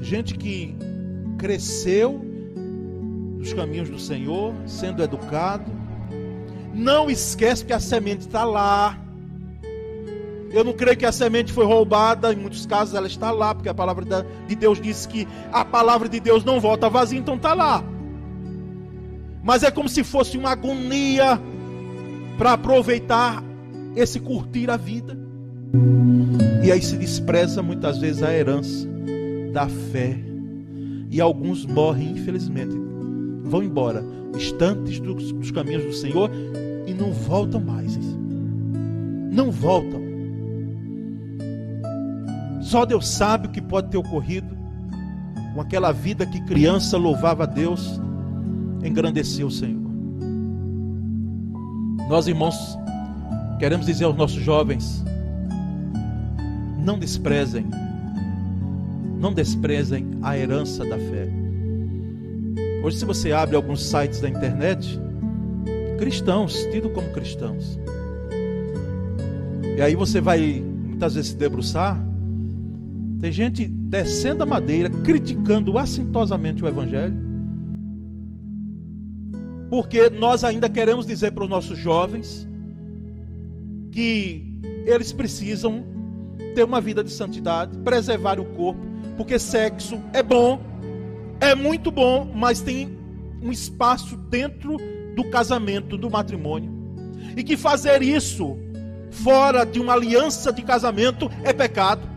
Gente 0.00 0.34
que 0.34 0.76
cresceu 1.38 2.23
dos 3.44 3.52
caminhos 3.52 3.90
do 3.90 3.98
Senhor, 3.98 4.54
sendo 4.66 5.02
educado. 5.02 5.70
Não 6.72 7.10
esquece 7.10 7.64
que 7.64 7.74
a 7.74 7.78
semente 7.78 8.22
está 8.26 8.42
lá. 8.42 8.98
Eu 10.50 10.64
não 10.64 10.72
creio 10.72 10.96
que 10.96 11.04
a 11.04 11.12
semente 11.12 11.52
foi 11.52 11.66
roubada, 11.66 12.32
em 12.32 12.36
muitos 12.36 12.64
casos 12.64 12.94
ela 12.94 13.06
está 13.06 13.30
lá, 13.30 13.54
porque 13.54 13.68
a 13.68 13.74
palavra 13.74 14.24
de 14.48 14.56
Deus 14.56 14.80
diz 14.80 15.04
que 15.04 15.28
a 15.52 15.64
palavra 15.64 16.08
de 16.08 16.20
Deus 16.20 16.42
não 16.42 16.58
volta 16.58 16.88
vazia, 16.88 17.18
então 17.18 17.34
está 17.34 17.52
lá. 17.52 17.84
Mas 19.42 19.62
é 19.62 19.70
como 19.70 19.88
se 19.88 20.02
fosse 20.02 20.38
uma 20.38 20.52
agonia 20.52 21.38
para 22.38 22.54
aproveitar 22.54 23.44
esse 23.94 24.18
curtir 24.20 24.70
a 24.70 24.76
vida. 24.76 25.18
E 26.64 26.72
aí 26.72 26.80
se 26.80 26.96
despreza 26.96 27.62
muitas 27.62 27.98
vezes 27.98 28.22
a 28.22 28.32
herança 28.32 28.88
da 29.52 29.68
fé. 29.68 30.18
E 31.10 31.20
alguns 31.20 31.66
morrem, 31.66 32.12
infelizmente, 32.12 32.83
vão 33.44 33.62
embora, 33.62 34.02
distantes 34.32 34.98
dos, 34.98 35.32
dos 35.32 35.50
caminhos 35.50 35.84
do 35.84 35.92
Senhor 35.92 36.30
e 36.86 36.94
não 36.94 37.12
voltam 37.12 37.60
mais. 37.60 37.96
Não 39.30 39.50
voltam. 39.50 40.02
Só 42.62 42.84
Deus 42.84 43.06
sabe 43.06 43.46
o 43.46 43.50
que 43.50 43.60
pode 43.60 43.90
ter 43.90 43.98
ocorrido 43.98 44.56
com 45.54 45.60
aquela 45.60 45.92
vida 45.92 46.26
que 46.26 46.40
criança 46.42 46.96
louvava 46.96 47.44
a 47.44 47.46
Deus, 47.46 48.00
engrandeceu 48.82 49.46
o 49.46 49.50
Senhor. 49.50 49.84
Nós, 52.08 52.26
irmãos, 52.26 52.78
queremos 53.58 53.86
dizer 53.86 54.04
aos 54.04 54.16
nossos 54.16 54.42
jovens: 54.42 55.04
não 56.84 56.98
desprezem, 56.98 57.66
não 59.18 59.32
desprezem 59.32 60.10
a 60.22 60.36
herança 60.36 60.84
da 60.84 60.98
fé. 60.98 61.28
Hoje, 62.84 62.98
se 62.98 63.06
você 63.06 63.32
abre 63.32 63.56
alguns 63.56 63.82
sites 63.82 64.20
da 64.20 64.28
internet, 64.28 65.00
cristãos, 65.98 66.66
tido 66.70 66.90
como 66.90 67.10
cristãos. 67.12 67.78
E 69.74 69.80
aí 69.80 69.96
você 69.96 70.20
vai 70.20 70.62
muitas 70.62 71.14
vezes 71.14 71.30
se 71.30 71.36
debruçar. 71.38 71.98
Tem 73.22 73.32
gente 73.32 73.66
descendo 73.66 74.42
a 74.42 74.46
madeira, 74.46 74.90
criticando 74.90 75.78
assintosamente 75.78 76.62
o 76.62 76.68
Evangelho. 76.68 77.16
Porque 79.70 80.10
nós 80.10 80.44
ainda 80.44 80.68
queremos 80.68 81.06
dizer 81.06 81.32
para 81.32 81.44
os 81.44 81.48
nossos 81.48 81.78
jovens 81.78 82.46
que 83.92 84.60
eles 84.84 85.10
precisam 85.10 85.82
ter 86.54 86.64
uma 86.64 86.82
vida 86.82 87.02
de 87.02 87.10
santidade, 87.10 87.78
preservar 87.78 88.38
o 88.38 88.44
corpo, 88.44 88.82
porque 89.16 89.38
sexo 89.38 89.98
é 90.12 90.22
bom, 90.22 90.73
é 91.40 91.54
muito 91.54 91.90
bom, 91.90 92.30
mas 92.34 92.60
tem 92.60 92.96
um 93.42 93.52
espaço 93.52 94.16
dentro 94.16 94.76
do 95.14 95.24
casamento, 95.30 95.96
do 95.96 96.10
matrimônio. 96.10 96.70
E 97.36 97.42
que 97.42 97.56
fazer 97.56 98.02
isso 98.02 98.56
fora 99.10 99.64
de 99.64 99.80
uma 99.80 99.92
aliança 99.92 100.52
de 100.52 100.62
casamento 100.62 101.30
é 101.42 101.52
pecado. 101.52 102.08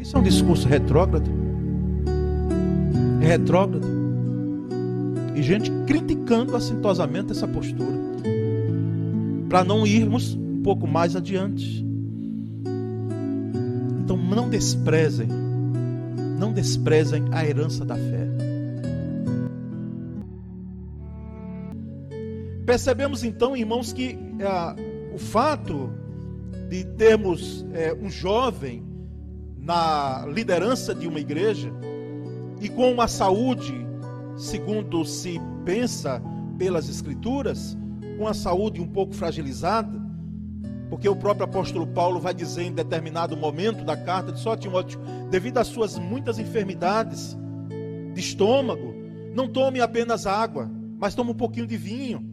Isso 0.00 0.16
é 0.16 0.20
um 0.20 0.22
discurso 0.22 0.68
retrógrado. 0.68 1.30
É 3.20 3.26
retrógrado. 3.26 3.86
E 5.34 5.42
gente 5.42 5.70
criticando 5.86 6.56
assintosamente 6.56 7.32
essa 7.32 7.46
postura. 7.46 7.96
Para 9.48 9.64
não 9.64 9.86
irmos 9.86 10.34
um 10.34 10.62
pouco 10.62 10.86
mais 10.86 11.16
adiante. 11.16 11.84
Então 14.04 14.16
não 14.16 14.48
desprezem, 14.48 15.28
não 16.38 16.52
desprezem 16.52 17.24
a 17.30 17.44
herança 17.44 17.84
da 17.84 17.94
fé. 17.94 18.27
Percebemos 22.68 23.24
então, 23.24 23.56
irmãos, 23.56 23.94
que 23.94 24.18
é, 24.38 25.14
o 25.14 25.18
fato 25.18 25.90
de 26.68 26.84
termos 26.84 27.64
é, 27.72 27.94
um 27.94 28.10
jovem 28.10 28.84
na 29.56 30.26
liderança 30.26 30.94
de 30.94 31.08
uma 31.08 31.18
igreja 31.18 31.72
e 32.60 32.68
com 32.68 32.92
uma 32.92 33.08
saúde, 33.08 33.72
segundo 34.36 35.02
se 35.06 35.40
pensa 35.64 36.22
pelas 36.58 36.90
Escrituras, 36.90 37.74
com 38.18 38.28
a 38.28 38.34
saúde 38.34 38.82
um 38.82 38.86
pouco 38.86 39.14
fragilizada, 39.14 39.98
porque 40.90 41.08
o 41.08 41.16
próprio 41.16 41.46
apóstolo 41.46 41.86
Paulo 41.86 42.20
vai 42.20 42.34
dizer 42.34 42.64
em 42.64 42.72
determinado 42.74 43.34
momento 43.34 43.82
da 43.82 43.96
carta 43.96 44.30
de 44.30 44.40
só 44.40 44.54
Timóteo, 44.54 45.00
devido 45.30 45.56
às 45.56 45.68
suas 45.68 45.98
muitas 45.98 46.38
enfermidades 46.38 47.34
de 48.12 48.20
estômago, 48.20 48.94
não 49.34 49.48
tome 49.48 49.80
apenas 49.80 50.26
água, 50.26 50.70
mas 50.98 51.14
tome 51.14 51.30
um 51.30 51.34
pouquinho 51.34 51.66
de 51.66 51.78
vinho 51.78 52.27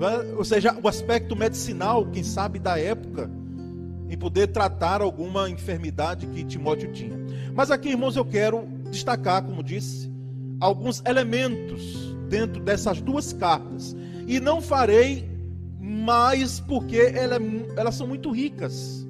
é? 0.00 0.34
Ou 0.36 0.44
seja, 0.44 0.76
o 0.82 0.88
aspecto 0.88 1.36
medicinal, 1.36 2.06
quem 2.06 2.22
sabe, 2.22 2.58
da 2.58 2.78
época, 2.78 3.30
em 4.08 4.16
poder 4.16 4.48
tratar 4.48 5.00
alguma 5.00 5.48
enfermidade 5.48 6.26
que 6.26 6.44
Timóteo 6.44 6.92
tinha. 6.92 7.18
Mas 7.54 7.70
aqui, 7.70 7.90
irmãos, 7.90 8.16
eu 8.16 8.24
quero 8.24 8.66
destacar, 8.90 9.42
como 9.42 9.62
disse, 9.62 10.10
alguns 10.60 11.02
elementos 11.06 12.14
dentro 12.28 12.62
dessas 12.62 13.00
duas 13.00 13.32
cartas. 13.32 13.96
E 14.26 14.38
não 14.38 14.60
farei 14.60 15.28
mais 15.80 16.60
porque 16.60 16.96
ela, 16.96 17.36
é 17.36 17.40
elas 17.76 17.94
são 17.94 18.06
muito 18.06 18.30
ricas. 18.30 19.06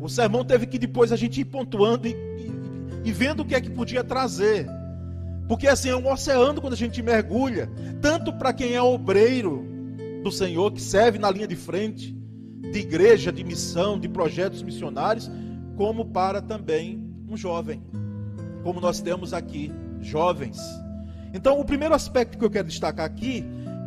O 0.00 0.08
sermão 0.08 0.44
teve 0.44 0.66
que 0.66 0.78
depois 0.78 1.12
a 1.12 1.16
gente 1.16 1.40
ir 1.40 1.44
pontuando 1.44 2.06
e, 2.08 2.12
e, 2.12 3.08
e 3.08 3.12
vendo 3.12 3.40
o 3.40 3.44
que 3.44 3.54
é 3.54 3.60
que 3.60 3.70
podia 3.70 4.02
trazer. 4.02 4.66
Porque 5.48 5.68
assim 5.68 5.90
é 5.90 5.96
um 5.96 6.10
oceano 6.10 6.60
quando 6.60 6.72
a 6.72 6.76
gente 6.76 7.02
mergulha, 7.02 7.70
tanto 8.00 8.32
para 8.32 8.52
quem 8.52 8.74
é 8.74 8.82
obreiro, 8.82 9.75
do 10.26 10.32
Senhor, 10.32 10.72
que 10.72 10.82
serve 10.82 11.20
na 11.20 11.30
linha 11.30 11.46
de 11.46 11.54
frente, 11.54 12.12
de 12.72 12.80
igreja, 12.80 13.30
de 13.30 13.44
missão, 13.44 13.96
de 13.96 14.08
projetos 14.08 14.60
missionários, 14.60 15.30
como 15.76 16.06
para 16.06 16.42
também 16.42 17.00
um 17.28 17.36
jovem, 17.36 17.80
como 18.64 18.80
nós 18.80 19.00
temos 19.00 19.32
aqui, 19.32 19.70
jovens. 20.00 20.58
Então, 21.32 21.60
o 21.60 21.64
primeiro 21.64 21.94
aspecto 21.94 22.36
que 22.36 22.44
eu 22.44 22.50
quero 22.50 22.66
destacar 22.66 23.06
aqui, 23.06 23.44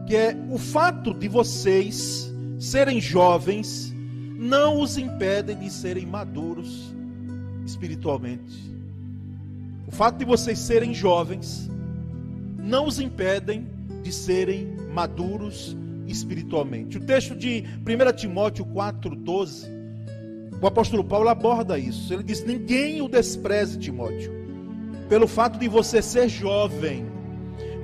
que 0.08 0.15
é 0.15 0.34
o 0.49 0.58
fato 0.58 1.13
de 1.13 1.28
vocês 1.28 2.34
serem 2.58 3.02
jovens, 3.02 3.93
não 4.38 4.80
os 4.80 4.97
impedem 4.97 5.58
de 5.58 5.69
serem 5.69 6.06
maduros 6.06 6.95
espiritualmente. 7.65 8.73
O 9.86 9.91
fato 9.91 10.17
de 10.17 10.23
vocês 10.23 10.58
serem 10.58 10.93
jovens 10.93 11.69
não 12.58 12.88
os 12.88 12.97
impedem 12.97 13.67
de 14.02 14.13
serem 14.13 14.73
maduros 14.93 15.75
espiritualmente. 16.09 16.97
O 16.97 17.01
texto 17.01 17.35
de 17.35 17.63
1 17.85 18.15
Timóteo 18.15 18.65
4,12, 18.65 19.67
o 20.61 20.67
apóstolo 20.67 21.03
Paulo 21.03 21.29
aborda 21.29 21.77
isso. 21.77 22.13
Ele 22.13 22.23
diz: 22.23 22.43
Ninguém 22.43 23.01
o 23.01 23.07
despreze, 23.07 23.77
Timóteo, 23.77 24.31
pelo 25.07 25.27
fato 25.27 25.57
de 25.57 25.67
você 25.67 26.01
ser 26.01 26.27
jovem, 26.27 27.05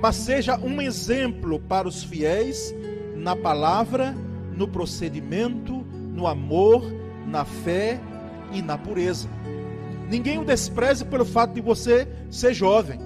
mas 0.00 0.16
seja 0.16 0.58
um 0.58 0.80
exemplo 0.80 1.58
para 1.60 1.88
os 1.88 2.02
fiéis 2.02 2.74
na 3.14 3.34
palavra, 3.34 4.14
no 4.56 4.68
procedimento, 4.68 5.84
no 6.14 6.26
amor, 6.26 6.84
na 7.26 7.44
fé 7.44 8.00
e 8.52 8.62
na 8.62 8.78
pureza. 8.78 9.28
Ninguém 10.08 10.38
o 10.38 10.44
despreze 10.44 11.04
pelo 11.04 11.24
fato 11.24 11.54
de 11.54 11.60
você 11.60 12.06
ser 12.30 12.54
jovem. 12.54 13.00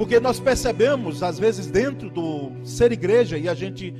Porque 0.00 0.18
nós 0.18 0.40
percebemos, 0.40 1.22
às 1.22 1.38
vezes, 1.38 1.66
dentro 1.66 2.08
do 2.08 2.52
ser 2.64 2.90
igreja, 2.90 3.36
e 3.36 3.46
a 3.50 3.52
gente 3.52 3.94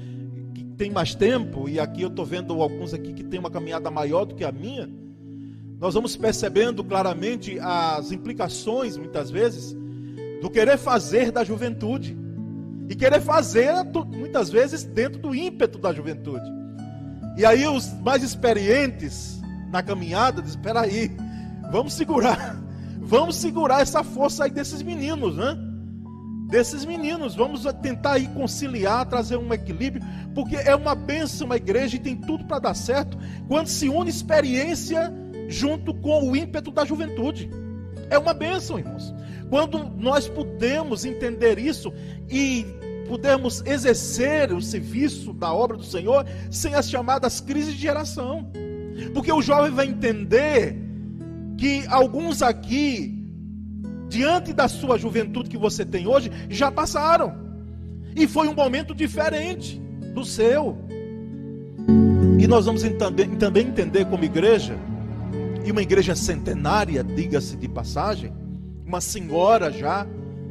que 0.55 0.65
tem 0.65 0.91
mais 0.91 1.15
tempo, 1.15 1.69
e 1.69 1.79
aqui 1.79 2.01
eu 2.01 2.09
estou 2.09 2.25
vendo 2.25 2.63
alguns 2.63 2.95
aqui 2.95 3.13
que 3.13 3.23
tem 3.23 3.39
uma 3.39 3.51
caminhada 3.51 3.91
maior 3.91 4.25
do 4.25 4.35
que 4.35 4.43
a 4.43 4.51
minha, 4.51 4.89
nós 5.79 5.93
vamos 5.93 6.17
percebendo 6.17 6.83
claramente 6.83 7.59
as 7.61 8.13
implicações, 8.13 8.97
muitas 8.97 9.31
vezes, 9.31 9.77
do 10.41 10.49
querer 10.49 10.79
fazer 10.79 11.31
da 11.31 11.45
juventude. 11.45 12.17
E 12.89 12.95
querer 12.95 13.21
fazer, 13.21 13.71
muitas 14.07 14.49
vezes, 14.49 14.85
dentro 14.85 15.21
do 15.21 15.35
ímpeto 15.35 15.77
da 15.77 15.93
juventude. 15.93 16.51
E 17.37 17.45
aí 17.45 17.69
os 17.69 17.93
mais 18.01 18.23
experientes 18.23 19.39
na 19.71 19.83
caminhada 19.83 20.41
dizem, 20.41 20.59
espera 20.59 20.81
aí, 20.81 21.15
vamos 21.71 21.93
segurar, 21.93 22.59
vamos 22.99 23.37
segurar 23.37 23.83
essa 23.83 24.03
força 24.03 24.45
aí 24.45 24.51
desses 24.51 24.81
meninos, 24.81 25.37
né? 25.37 25.67
Desses 26.51 26.85
meninos. 26.85 27.35
Vamos 27.35 27.65
tentar 27.81 28.15
aí 28.15 28.27
conciliar, 28.29 29.07
trazer 29.07 29.37
um 29.37 29.53
equilíbrio, 29.55 30.05
porque 30.35 30.57
é 30.57 30.75
uma 30.75 30.95
bênção 30.95 31.47
uma 31.47 31.57
igreja 31.57 31.97
e 31.97 32.01
tem 32.01 32.17
tudo 32.17 32.45
para 32.45 32.59
dar 32.59 32.75
certo 32.75 33.17
quando 33.49 33.69
se 33.69 33.89
une 33.89 34.11
experiência 34.11 35.13
junto 35.49 35.95
com 35.95 36.29
o 36.29 36.37
ímpeto 36.37 36.71
da 36.71 36.85
juventude. 36.85 37.51
É 38.11 38.19
uma 38.19 38.35
bênção, 38.35 38.79
irmãos. 38.79 39.15
Quando 39.49 39.91
nós 39.97 40.29
podemos 40.29 41.05
entender 41.05 41.59
isso 41.59 41.93
e 42.29 42.67
pudermos 43.09 43.63
exercer 43.67 44.53
o 44.53 44.63
serviço 44.63 45.33
da 45.33 45.53
obra 45.53 45.77
do 45.77 45.83
Senhor 45.85 46.25
sem 46.51 46.75
as 46.75 46.89
chamadas 46.89 47.41
crises 47.41 47.75
de 47.75 47.81
geração. 47.81 48.51
Porque 49.13 49.33
o 49.33 49.43
jovem 49.43 49.73
vai 49.73 49.87
entender 49.87 50.77
que 51.59 51.85
alguns 51.89 52.43
aqui 52.43 53.20
diante 54.11 54.53
da 54.53 54.67
sua 54.67 54.99
juventude 54.99 55.49
que 55.49 55.57
você 55.57 55.85
tem 55.85 56.07
hoje, 56.07 56.31
já 56.51 56.71
passaram. 56.71 57.33
E 58.15 58.27
foi 58.27 58.49
um 58.49 58.55
momento 58.55 58.93
diferente 58.93 59.81
do 60.13 60.25
seu. 60.25 60.77
E 62.39 62.47
nós 62.49 62.67
vamos 62.67 62.83
também, 62.99 63.29
também 63.37 63.69
entender 63.69 64.05
como 64.07 64.25
igreja, 64.25 64.77
e 65.65 65.71
uma 65.71 65.81
igreja 65.81 66.17
centenária, 66.17 67.05
diga-se 67.05 67.57
de 67.57 67.69
passagem, 67.69 68.33
uma 68.85 69.01
senhora 69.01 69.71
já 69.71 70.05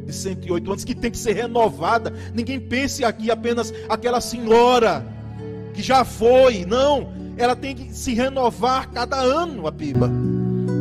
de 0.06 0.14
108 0.14 0.72
anos 0.72 0.84
que 0.86 0.96
tem 0.96 1.12
que 1.12 1.18
ser 1.18 1.34
renovada. 1.34 2.14
Ninguém 2.34 2.60
pense 2.60 3.04
aqui 3.04 3.30
apenas 3.30 3.74
aquela 3.90 4.22
senhora 4.22 5.06
que 5.74 5.82
já 5.82 6.06
foi, 6.06 6.66
não. 6.66 7.12
Ela 7.38 7.56
tem 7.56 7.76
que 7.76 7.94
se 7.94 8.14
renovar 8.14 8.90
cada 8.92 9.18
ano, 9.18 9.68
a 9.68 9.72
piba. 9.72 10.10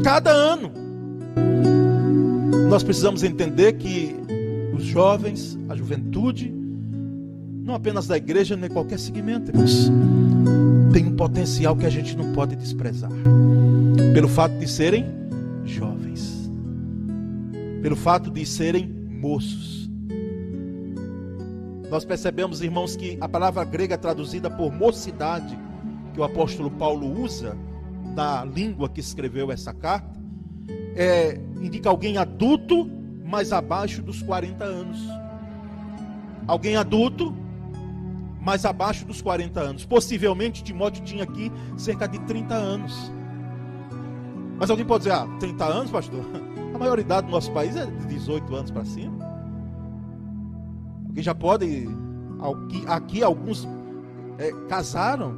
Cada 0.05 0.31
ano. 0.31 0.73
Nós 2.69 2.83
precisamos 2.83 3.23
entender 3.23 3.73
que 3.75 4.15
os 4.75 4.85
jovens, 4.85 5.59
a 5.71 5.75
juventude, 5.75 6.53
não 7.65 7.75
apenas 7.75 8.07
da 8.07 8.17
igreja, 8.17 8.57
nem 8.57 8.69
qualquer 8.69 8.99
segmento, 8.99 9.51
irmãos, 9.51 9.91
tem 10.93 11.07
um 11.07 11.17
potencial 11.17 11.75
que 11.75 11.87
a 11.87 11.91
gente 11.91 12.15
não 12.15 12.33
pode 12.35 12.55
desprezar. 12.57 13.11
Pelo 14.13 14.29
fato 14.29 14.59
de 14.59 14.69
serem 14.69 15.07
jovens, 15.65 16.51
pelo 17.81 17.97
fato 17.97 18.31
de 18.31 18.45
serem 18.45 18.87
moços. 18.87 19.91
Nós 21.91 22.05
percebemos, 22.05 22.61
irmãos, 22.61 22.97
que 22.97 23.17
a 23.19 23.29
palavra 23.29 23.65
grega 23.65 23.97
traduzida 23.97 24.51
por 24.51 24.71
mocidade, 24.71 25.59
que 26.13 26.21
o 26.21 26.25
apóstolo 26.25 26.71
Paulo 26.71 27.19
usa 27.19 27.57
na 28.15 28.45
língua 28.45 28.91
que 28.91 29.01
escreveu 29.01 29.51
essa 29.51 29.73
carta, 29.73 30.19
é, 30.95 31.41
indica 31.61 31.89
alguém 31.89 32.17
adulto, 32.17 32.91
mas 33.25 33.53
abaixo 33.53 34.03
dos 34.03 34.23
40 34.23 34.65
anos. 34.65 34.99
Alguém 36.47 36.77
adulto, 36.77 37.35
mas 38.41 38.65
abaixo 38.65 39.05
dos 39.05 39.21
40 39.21 39.61
anos. 39.61 39.85
Possivelmente 39.85 40.63
Timóteo 40.63 41.05
tinha 41.05 41.25
aqui 41.25 41.53
cerca 41.77 42.09
de 42.09 42.19
30 42.21 42.55
anos. 42.55 43.13
Mas 44.59 44.71
alguém 44.71 44.87
pode 44.87 45.05
dizer, 45.05 45.15
ah, 45.15 45.27
30 45.39 45.65
anos, 45.65 45.91
pastor? 45.91 46.25
A 46.75 46.79
maioridade 46.79 47.27
do 47.27 47.31
nosso 47.31 47.51
país 47.53 47.77
é 47.77 47.87
de 47.87 48.07
18 48.07 48.55
anos 48.55 48.71
para 48.71 48.85
cima. 48.85 49.19
Alguém 51.07 51.23
já 51.23 51.35
pode. 51.35 51.89
Aqui, 52.41 52.85
aqui 52.87 53.23
alguns 53.23 53.67
é, 54.39 54.53
casaram 54.69 55.37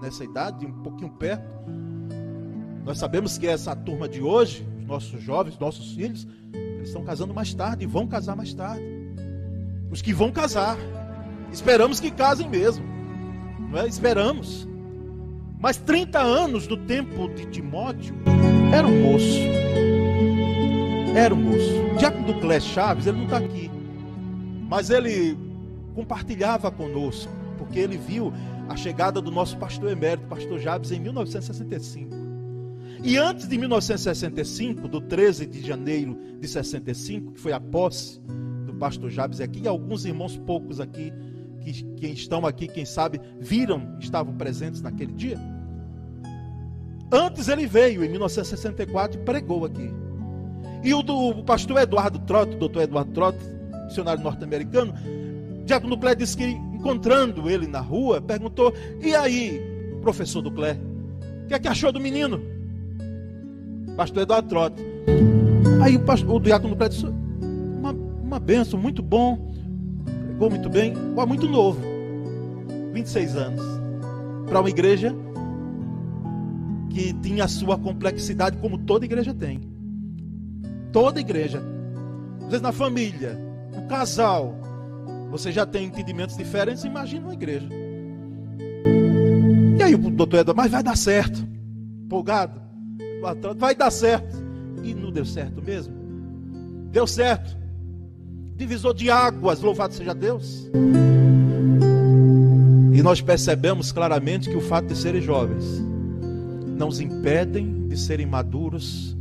nessa 0.00 0.24
idade, 0.24 0.64
um 0.64 0.72
pouquinho 0.82 1.10
perto. 1.10 1.44
Nós 2.84 2.98
sabemos 2.98 3.36
que 3.36 3.46
essa 3.46 3.74
turma 3.74 4.08
de 4.08 4.22
hoje 4.22 4.66
nossos 4.86 5.22
jovens, 5.22 5.58
nossos 5.58 5.92
filhos, 5.92 6.26
eles 6.52 6.88
estão 6.88 7.04
casando 7.04 7.34
mais 7.34 7.52
tarde 7.52 7.84
e 7.84 7.86
vão 7.86 8.06
casar 8.06 8.36
mais 8.36 8.54
tarde. 8.54 8.84
Os 9.90 10.00
que 10.00 10.12
vão 10.12 10.30
casar, 10.30 10.76
esperamos 11.52 12.00
que 12.00 12.10
casem 12.10 12.48
mesmo, 12.48 12.84
não 13.70 13.80
é? 13.80 13.88
Esperamos. 13.88 14.66
Mas 15.58 15.76
30 15.78 16.20
anos 16.20 16.66
do 16.66 16.76
tempo 16.76 17.28
de 17.28 17.46
Timóteo, 17.46 18.14
era 18.72 18.86
um 18.86 19.02
moço. 19.02 19.40
Era 21.14 21.34
um 21.34 21.42
moço. 21.42 21.98
Diácono 21.98 22.26
do 22.26 22.40
Clé 22.40 22.60
Chaves, 22.60 23.06
ele 23.06 23.16
não 23.16 23.24
está 23.24 23.38
aqui. 23.38 23.70
Mas 24.68 24.90
ele 24.90 25.36
compartilhava 25.94 26.70
conosco, 26.70 27.32
porque 27.56 27.78
ele 27.78 27.96
viu 27.96 28.32
a 28.68 28.76
chegada 28.76 29.20
do 29.20 29.30
nosso 29.30 29.56
pastor 29.56 29.90
emérito, 29.90 30.26
pastor 30.26 30.60
Chaves, 30.60 30.92
em 30.92 31.00
1965. 31.00 32.15
E 33.02 33.16
antes 33.16 33.46
de 33.46 33.58
1965, 33.58 34.88
do 34.88 35.00
13 35.00 35.46
de 35.46 35.64
janeiro 35.64 36.18
de 36.40 36.48
65, 36.48 37.32
que 37.32 37.40
foi 37.40 37.52
a 37.52 37.60
posse 37.60 38.20
do 38.66 38.74
pastor 38.74 39.10
Jabes 39.10 39.40
aqui, 39.40 39.60
e 39.62 39.68
alguns 39.68 40.04
irmãos 40.04 40.36
poucos 40.36 40.80
aqui, 40.80 41.12
que, 41.60 41.72
que 41.72 42.06
estão 42.08 42.46
aqui, 42.46 42.66
quem 42.68 42.84
sabe, 42.84 43.20
viram, 43.38 43.96
estavam 44.00 44.34
presentes 44.34 44.80
naquele 44.80 45.12
dia. 45.12 45.38
Antes 47.12 47.48
ele 47.48 47.66
veio, 47.66 48.04
em 48.04 48.08
1964, 48.08 49.20
e 49.20 49.24
pregou 49.24 49.64
aqui. 49.64 49.90
E 50.82 50.92
o 50.92 51.02
do 51.02 51.30
o 51.30 51.44
pastor 51.44 51.78
Eduardo 51.78 52.18
Trott, 52.20 52.56
doutor 52.56 52.82
Eduardo 52.82 53.12
Trott, 53.12 53.38
missionário 53.86 54.22
norte-americano, 54.22 54.94
Diácono 55.64 55.96
Duclé 55.96 56.14
disse 56.14 56.36
que, 56.36 56.44
encontrando 56.44 57.50
ele 57.50 57.66
na 57.66 57.80
rua, 57.80 58.20
perguntou: 58.20 58.72
E 59.00 59.14
aí, 59.14 59.60
professor 60.00 60.42
Duclé, 60.42 60.78
o 61.44 61.48
que 61.48 61.54
é 61.54 61.58
que 61.58 61.68
achou 61.68 61.90
do 61.90 62.00
menino? 62.00 62.55
Pastor 63.96 64.22
Eduardo 64.22 64.48
Trote. 64.48 64.82
Aí 65.82 65.96
o, 65.96 66.00
pastor, 66.00 66.36
o 66.36 66.40
diácono 66.40 66.74
do 66.74 66.76
prédio 66.76 66.98
disse, 66.98 67.12
uma, 67.78 67.92
uma 67.92 68.38
benção, 68.38 68.78
muito 68.78 69.02
bom, 69.02 69.52
pregou 70.04 70.50
muito 70.50 70.68
bem, 70.68 70.94
muito 71.26 71.48
novo, 71.48 71.80
26 72.92 73.36
anos, 73.36 73.62
para 74.46 74.60
uma 74.60 74.68
igreja 74.68 75.14
que 76.90 77.12
tinha 77.14 77.44
a 77.44 77.48
sua 77.48 77.78
complexidade, 77.78 78.58
como 78.58 78.78
toda 78.78 79.04
igreja 79.04 79.34
tem. 79.34 79.60
Toda 80.92 81.20
igreja. 81.20 81.62
Às 82.42 82.46
vezes 82.46 82.62
na 82.62 82.72
família, 82.72 83.38
no 83.74 83.86
casal, 83.86 84.54
você 85.30 85.52
já 85.52 85.66
tem 85.66 85.86
entendimentos 85.86 86.36
diferentes, 86.36 86.84
imagina 86.84 87.26
uma 87.26 87.34
igreja. 87.34 87.68
E 89.78 89.82
aí 89.82 89.94
o 89.94 89.98
doutor 89.98 90.40
Eduardo, 90.40 90.54
mas 90.54 90.70
vai 90.70 90.82
dar 90.82 90.96
certo. 90.96 91.46
Empolgado 92.04 92.65
vai 93.56 93.74
dar 93.74 93.90
certo. 93.90 94.36
E 94.82 94.94
não 94.94 95.10
deu 95.10 95.24
certo 95.24 95.62
mesmo. 95.62 95.94
Deu 96.90 97.06
certo. 97.06 97.56
Divisor 98.56 98.94
de 98.94 99.10
águas, 99.10 99.60
louvado 99.60 99.94
seja 99.94 100.14
Deus. 100.14 100.70
E 102.92 103.02
nós 103.02 103.20
percebemos 103.20 103.92
claramente 103.92 104.48
que 104.48 104.56
o 104.56 104.60
fato 104.60 104.86
de 104.86 104.96
serem 104.96 105.20
jovens 105.20 105.84
não 106.78 106.88
os 106.88 107.00
impedem 107.00 107.86
de 107.88 107.96
serem 107.98 108.26
maduros 108.26 109.16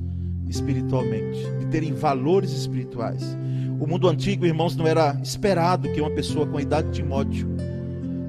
espiritualmente, 0.47 1.39
de 1.60 1.65
terem 1.67 1.93
valores 1.93 2.51
espirituais. 2.51 3.36
O 3.79 3.86
mundo 3.86 4.08
antigo, 4.08 4.45
irmãos, 4.45 4.75
não 4.75 4.88
era 4.88 5.19
esperado 5.21 5.91
que 5.91 5.99
uma 5.99 6.12
pessoa 6.12 6.47
com 6.47 6.58
a 6.58 6.62
idade 6.62 6.88
de 6.88 7.01
Timóteo 7.01 7.47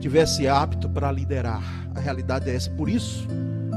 tivesse 0.01 0.49
apto 0.49 0.89
para 0.89 1.13
liderar. 1.13 1.63
A 1.95 2.01
realidade 2.01 2.51
é 2.51 2.55
essa. 2.55 2.71
Por 2.71 2.89
isso, 2.89 3.27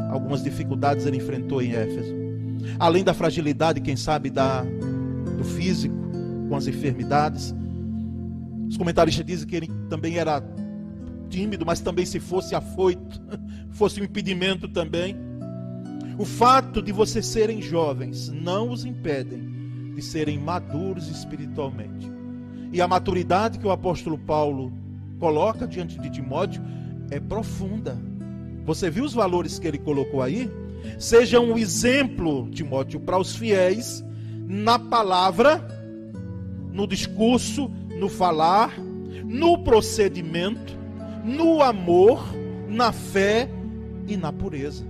algumas 0.09 0.43
dificuldades 0.43 1.05
ele 1.05 1.17
enfrentou 1.17 1.61
em 1.61 1.73
Éfeso. 1.73 2.13
Além 2.77 3.03
da 3.03 3.13
fragilidade, 3.13 3.79
quem 3.79 3.95
sabe, 3.95 4.29
da, 4.29 4.63
do 5.37 5.43
físico, 5.43 5.95
com 6.49 6.55
as 6.55 6.67
enfermidades. 6.67 7.55
Os 8.67 8.75
comentaristas 8.75 9.25
dizem 9.25 9.47
que 9.47 9.55
ele 9.55 9.69
também 9.89 10.17
era 10.17 10.43
tímido, 11.29 11.65
mas 11.65 11.79
também 11.79 12.05
se 12.05 12.19
fosse 12.19 12.55
afoito, 12.55 13.21
fosse 13.71 14.01
um 14.01 14.03
impedimento 14.03 14.67
também. 14.67 15.15
O 16.17 16.25
fato 16.25 16.81
de 16.81 16.91
vocês 16.91 17.25
serem 17.25 17.61
jovens 17.61 18.29
não 18.29 18.71
os 18.71 18.83
impedem 18.83 19.93
de 19.95 20.01
serem 20.01 20.37
maduros 20.37 21.07
espiritualmente. 21.07 22.11
E 22.73 22.81
a 22.81 22.87
maturidade 22.87 23.57
que 23.57 23.65
o 23.65 23.71
apóstolo 23.71 24.17
Paulo 24.17 24.73
coloca 25.19 25.67
diante 25.67 25.99
de 25.99 26.09
Timóteo 26.09 26.61
é 27.09 27.19
profunda. 27.19 27.97
Você 28.69 28.87
viu 28.87 29.03
os 29.03 29.15
valores 29.15 29.57
que 29.57 29.67
ele 29.67 29.79
colocou 29.79 30.21
aí? 30.21 30.47
Seja 30.99 31.39
um 31.39 31.57
exemplo, 31.57 32.47
Timóteo, 32.51 32.99
para 32.99 33.17
os 33.17 33.35
fiéis 33.35 34.05
na 34.45 34.77
palavra, 34.77 35.67
no 36.71 36.85
discurso, 36.85 37.71
no 37.99 38.07
falar, 38.07 38.79
no 39.25 39.57
procedimento, 39.63 40.77
no 41.25 41.63
amor, 41.63 42.23
na 42.67 42.91
fé 42.91 43.49
e 44.07 44.15
na 44.15 44.31
pureza. 44.31 44.85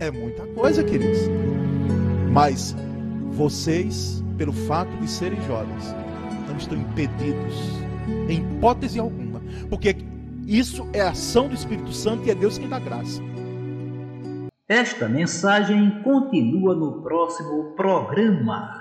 É 0.00 0.10
muita 0.10 0.44
coisa, 0.48 0.82
queridos. 0.82 1.20
Mas 2.32 2.74
vocês, 3.30 4.24
pelo 4.36 4.52
fato 4.52 4.90
de 4.96 5.08
serem 5.08 5.40
jovens, 5.46 5.84
não 6.48 6.56
estão 6.56 6.76
impedidos, 6.76 7.54
em 8.28 8.40
hipótese 8.40 8.98
alguma, 8.98 9.40
porque 9.70 9.94
isso 10.48 10.88
é 10.94 11.02
ação 11.02 11.46
do 11.46 11.54
Espírito 11.54 11.92
Santo 11.92 12.26
e 12.26 12.30
é 12.30 12.34
Deus 12.34 12.56
quem 12.56 12.70
dá 12.70 12.78
graça. 12.78 13.20
Esta 14.66 15.06
mensagem 15.06 16.02
continua 16.02 16.74
no 16.74 17.02
próximo 17.02 17.74
programa. 17.76 18.77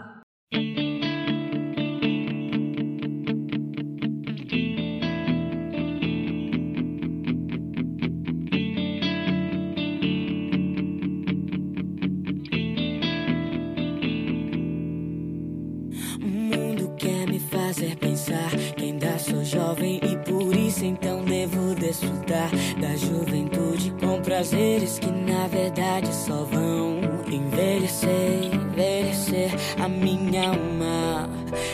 Prazeres 24.48 24.98
que 25.00 25.12
na 25.12 25.46
verdade 25.48 26.08
só 26.14 26.46
vão 26.46 27.02
envelhecer, 27.28 28.54
envelhecer 28.54 29.52
a 29.78 29.90
minha 29.90 30.50
alma. 30.50 31.30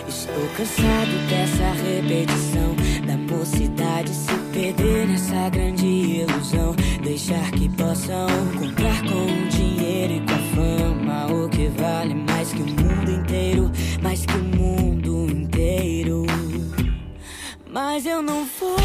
Estou 0.07 0.47
cansado 0.57 1.27
dessa 1.29 1.71
repetição 1.83 2.75
da 3.05 3.15
mocidade 3.17 4.09
se 4.09 4.33
perder 4.51 5.07
nessa 5.07 5.49
grande 5.49 5.85
ilusão. 5.85 6.75
Deixar 7.03 7.51
que 7.51 7.69
possam 7.69 8.27
comprar 8.57 9.01
com 9.03 9.25
o 9.25 9.49
dinheiro 9.49 10.13
e 10.13 10.19
com 10.21 10.33
a 10.33 10.37
fama 10.55 11.31
o 11.31 11.49
que 11.49 11.67
vale 11.67 12.15
mais 12.15 12.53
que 12.53 12.61
o 12.61 12.65
mundo 12.65 13.11
inteiro, 13.11 13.71
mais 14.01 14.25
que 14.25 14.35
o 14.35 14.43
mundo 14.43 15.31
inteiro. 15.31 16.25
Mas 17.69 18.05
eu 18.05 18.23
não 18.23 18.45
vou 18.59 18.82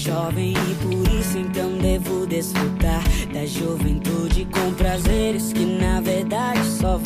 jovem 0.00 0.54
e 0.54 0.74
por 0.76 1.14
isso 1.14 1.36
então 1.36 1.76
devo 1.76 2.26
desfrutar 2.26 3.02
da 3.34 3.44
juventude 3.44 4.46
com 4.46 4.72
prazeres 4.72 5.52
que 5.52 5.66
na 5.66 6.00
verdade 6.00 6.64
só 6.64 6.98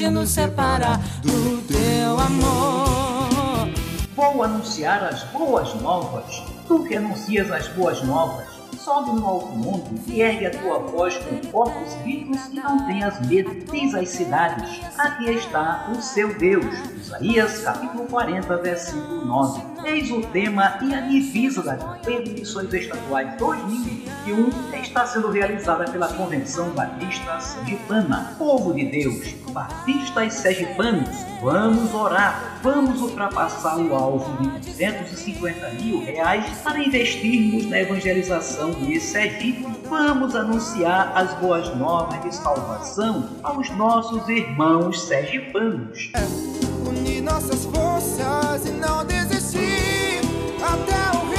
pode 0.00 0.10
nos 0.10 0.30
separar 0.30 0.98
do 1.22 1.60
teu 1.68 2.18
amor. 2.18 3.68
Vou 4.16 4.42
anunciar 4.42 5.04
as 5.04 5.24
boas 5.24 5.74
novas. 5.82 6.42
Tu 6.66 6.84
que 6.84 6.96
anuncias 6.96 7.50
as 7.50 7.68
boas 7.68 8.02
novas 8.04 8.59
sobe 8.84 9.12
no 9.12 9.26
alto 9.26 9.48
mundo 9.48 10.00
e 10.06 10.22
ergue 10.22 10.46
a 10.46 10.50
tua 10.50 10.78
voz 10.78 11.16
com 11.18 11.50
corpos 11.50 11.94
vivos 12.02 12.38
e 12.46 12.56
não 12.56 12.86
tenhas 12.86 13.20
medo. 13.26 13.54
Diz 13.70 13.94
às 13.94 14.08
cidades: 14.08 14.80
Aqui 14.98 15.30
está 15.30 15.90
o 15.90 16.00
seu 16.00 16.32
Deus. 16.38 16.64
Isaías 16.96 17.60
capítulo 17.62 18.06
40, 18.06 18.56
versículo 18.58 19.26
9. 19.26 19.62
Eis 19.84 20.10
o 20.10 20.20
tema 20.22 20.78
e 20.82 20.94
a 20.94 21.00
divisa 21.00 21.62
da 21.62 21.76
campanha 21.76 22.20
missões 22.20 22.72
estaduais 22.72 23.36
2021 23.36 24.50
está 24.82 25.06
sendo 25.06 25.30
realizada 25.30 25.90
pela 25.90 26.08
Convenção 26.14 26.70
Batista 26.70 27.40
Sergipana. 27.40 28.34
Povo 28.38 28.72
de 28.72 28.86
Deus, 28.86 29.34
batistas 29.52 30.34
sergipanos, 30.34 31.10
vamos 31.42 31.92
orar, 31.94 32.59
vamos 32.62 33.00
ultrapassar 33.00 33.78
o 33.78 33.94
alvo 33.94 34.42
de 34.42 34.48
250 34.60 35.70
mil 35.70 36.00
reais 36.04 36.58
para 36.62 36.78
investirmos 36.78 37.66
na 37.66 37.80
evangelização 37.80 38.70
de 38.72 39.00
Sergipe. 39.00 39.66
Vamos 39.88 40.34
anunciar 40.34 41.12
as 41.16 41.34
boas 41.34 41.74
novas 41.76 42.20
de 42.22 42.34
salvação 42.34 43.28
aos 43.42 43.70
nossos 43.70 44.28
irmãos 44.28 45.02
sergipanos. 45.02 46.12
Unir 46.86 47.22
nossas 47.22 47.64
forças 47.66 48.66
e 48.66 48.72
não 48.72 49.04
desistir 49.04 50.20
até 50.62 51.18
o 51.18 51.30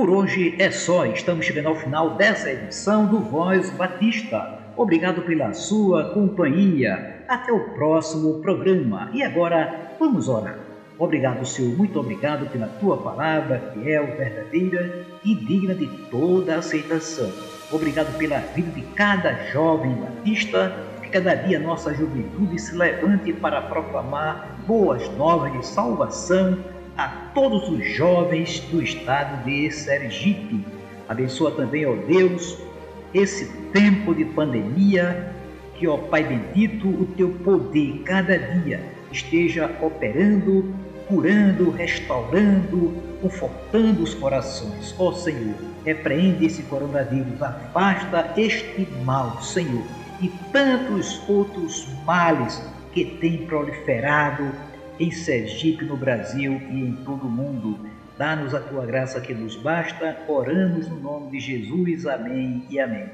Por 0.00 0.08
hoje 0.08 0.54
é 0.58 0.70
só, 0.70 1.04
estamos 1.04 1.44
chegando 1.44 1.68
ao 1.68 1.74
final 1.74 2.16
dessa 2.16 2.50
edição 2.50 3.04
do 3.04 3.20
Voz 3.20 3.68
Batista. 3.68 4.59
Obrigado 4.80 5.20
pela 5.20 5.52
sua 5.52 6.14
companhia. 6.14 7.22
Até 7.28 7.52
o 7.52 7.68
próximo 7.74 8.40
programa. 8.40 9.10
E 9.12 9.22
agora, 9.22 9.94
vamos 10.00 10.26
orar. 10.26 10.58
Obrigado, 10.98 11.44
Senhor, 11.44 11.76
muito 11.76 12.00
obrigado 12.00 12.50
pela 12.50 12.66
tua 12.66 12.96
palavra, 12.96 13.74
fiel, 13.74 14.06
verdadeira 14.16 15.04
e 15.22 15.34
digna 15.34 15.74
de 15.74 15.86
toda 16.10 16.56
aceitação. 16.56 17.30
Obrigado 17.70 18.16
pela 18.16 18.38
vida 18.38 18.70
de 18.70 18.80
cada 18.94 19.34
jovem 19.52 19.92
batista, 19.96 20.74
que 21.02 21.10
cada 21.10 21.34
dia 21.34 21.60
nossa 21.60 21.92
juventude 21.92 22.58
se 22.58 22.74
levante 22.74 23.34
para 23.34 23.60
proclamar 23.60 24.56
boas 24.66 25.06
novas 25.10 25.52
de 25.52 25.66
salvação 25.66 26.58
a 26.96 27.06
todos 27.34 27.68
os 27.68 27.86
jovens 27.86 28.60
do 28.70 28.82
estado 28.82 29.44
de 29.44 29.70
Sergipe. 29.70 30.64
Abençoa 31.06 31.50
também, 31.50 31.84
ó 31.84 31.94
Deus, 31.96 32.69
esse 33.12 33.46
tempo 33.72 34.14
de 34.14 34.24
pandemia, 34.24 35.34
que, 35.74 35.86
ó 35.86 35.96
Pai 35.96 36.24
bendito, 36.24 36.88
o 36.88 37.06
teu 37.16 37.30
poder 37.44 38.02
cada 38.04 38.38
dia 38.38 38.80
esteja 39.10 39.70
operando, 39.80 40.74
curando, 41.08 41.70
restaurando, 41.70 42.94
confortando 43.20 44.02
os 44.02 44.14
corações. 44.14 44.94
Ó 44.98 45.12
Senhor, 45.12 45.54
repreende 45.84 46.46
esse 46.46 46.62
coronavírus, 46.64 47.42
afasta 47.42 48.32
este 48.36 48.86
mal, 49.04 49.42
Senhor, 49.42 49.84
e 50.20 50.28
tantos 50.52 51.20
outros 51.28 51.88
males 52.04 52.62
que 52.92 53.04
têm 53.04 53.46
proliferado 53.46 54.52
em 54.98 55.10
Sergipe, 55.10 55.84
no 55.84 55.96
Brasil 55.96 56.60
e 56.70 56.80
em 56.80 56.92
todo 57.04 57.26
o 57.26 57.30
mundo. 57.30 57.89
Dá-nos 58.20 58.54
a 58.54 58.60
tua 58.60 58.84
graça 58.84 59.18
que 59.18 59.32
nos 59.32 59.56
basta. 59.56 60.14
Oramos 60.28 60.86
no 60.86 61.00
nome 61.00 61.30
de 61.30 61.40
Jesus. 61.40 62.04
Amém 62.04 62.66
e 62.68 62.78
amém. 62.78 63.08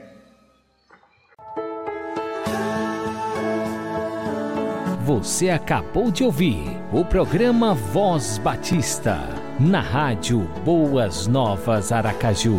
Você 5.04 5.48
acabou 5.48 6.10
de 6.10 6.24
ouvir 6.24 6.64
o 6.92 7.04
programa 7.04 7.72
Voz 7.72 8.38
Batista, 8.38 9.20
na 9.60 9.80
rádio 9.80 10.40
Boas 10.64 11.28
Novas 11.28 11.92
Aracaju. 11.92 12.58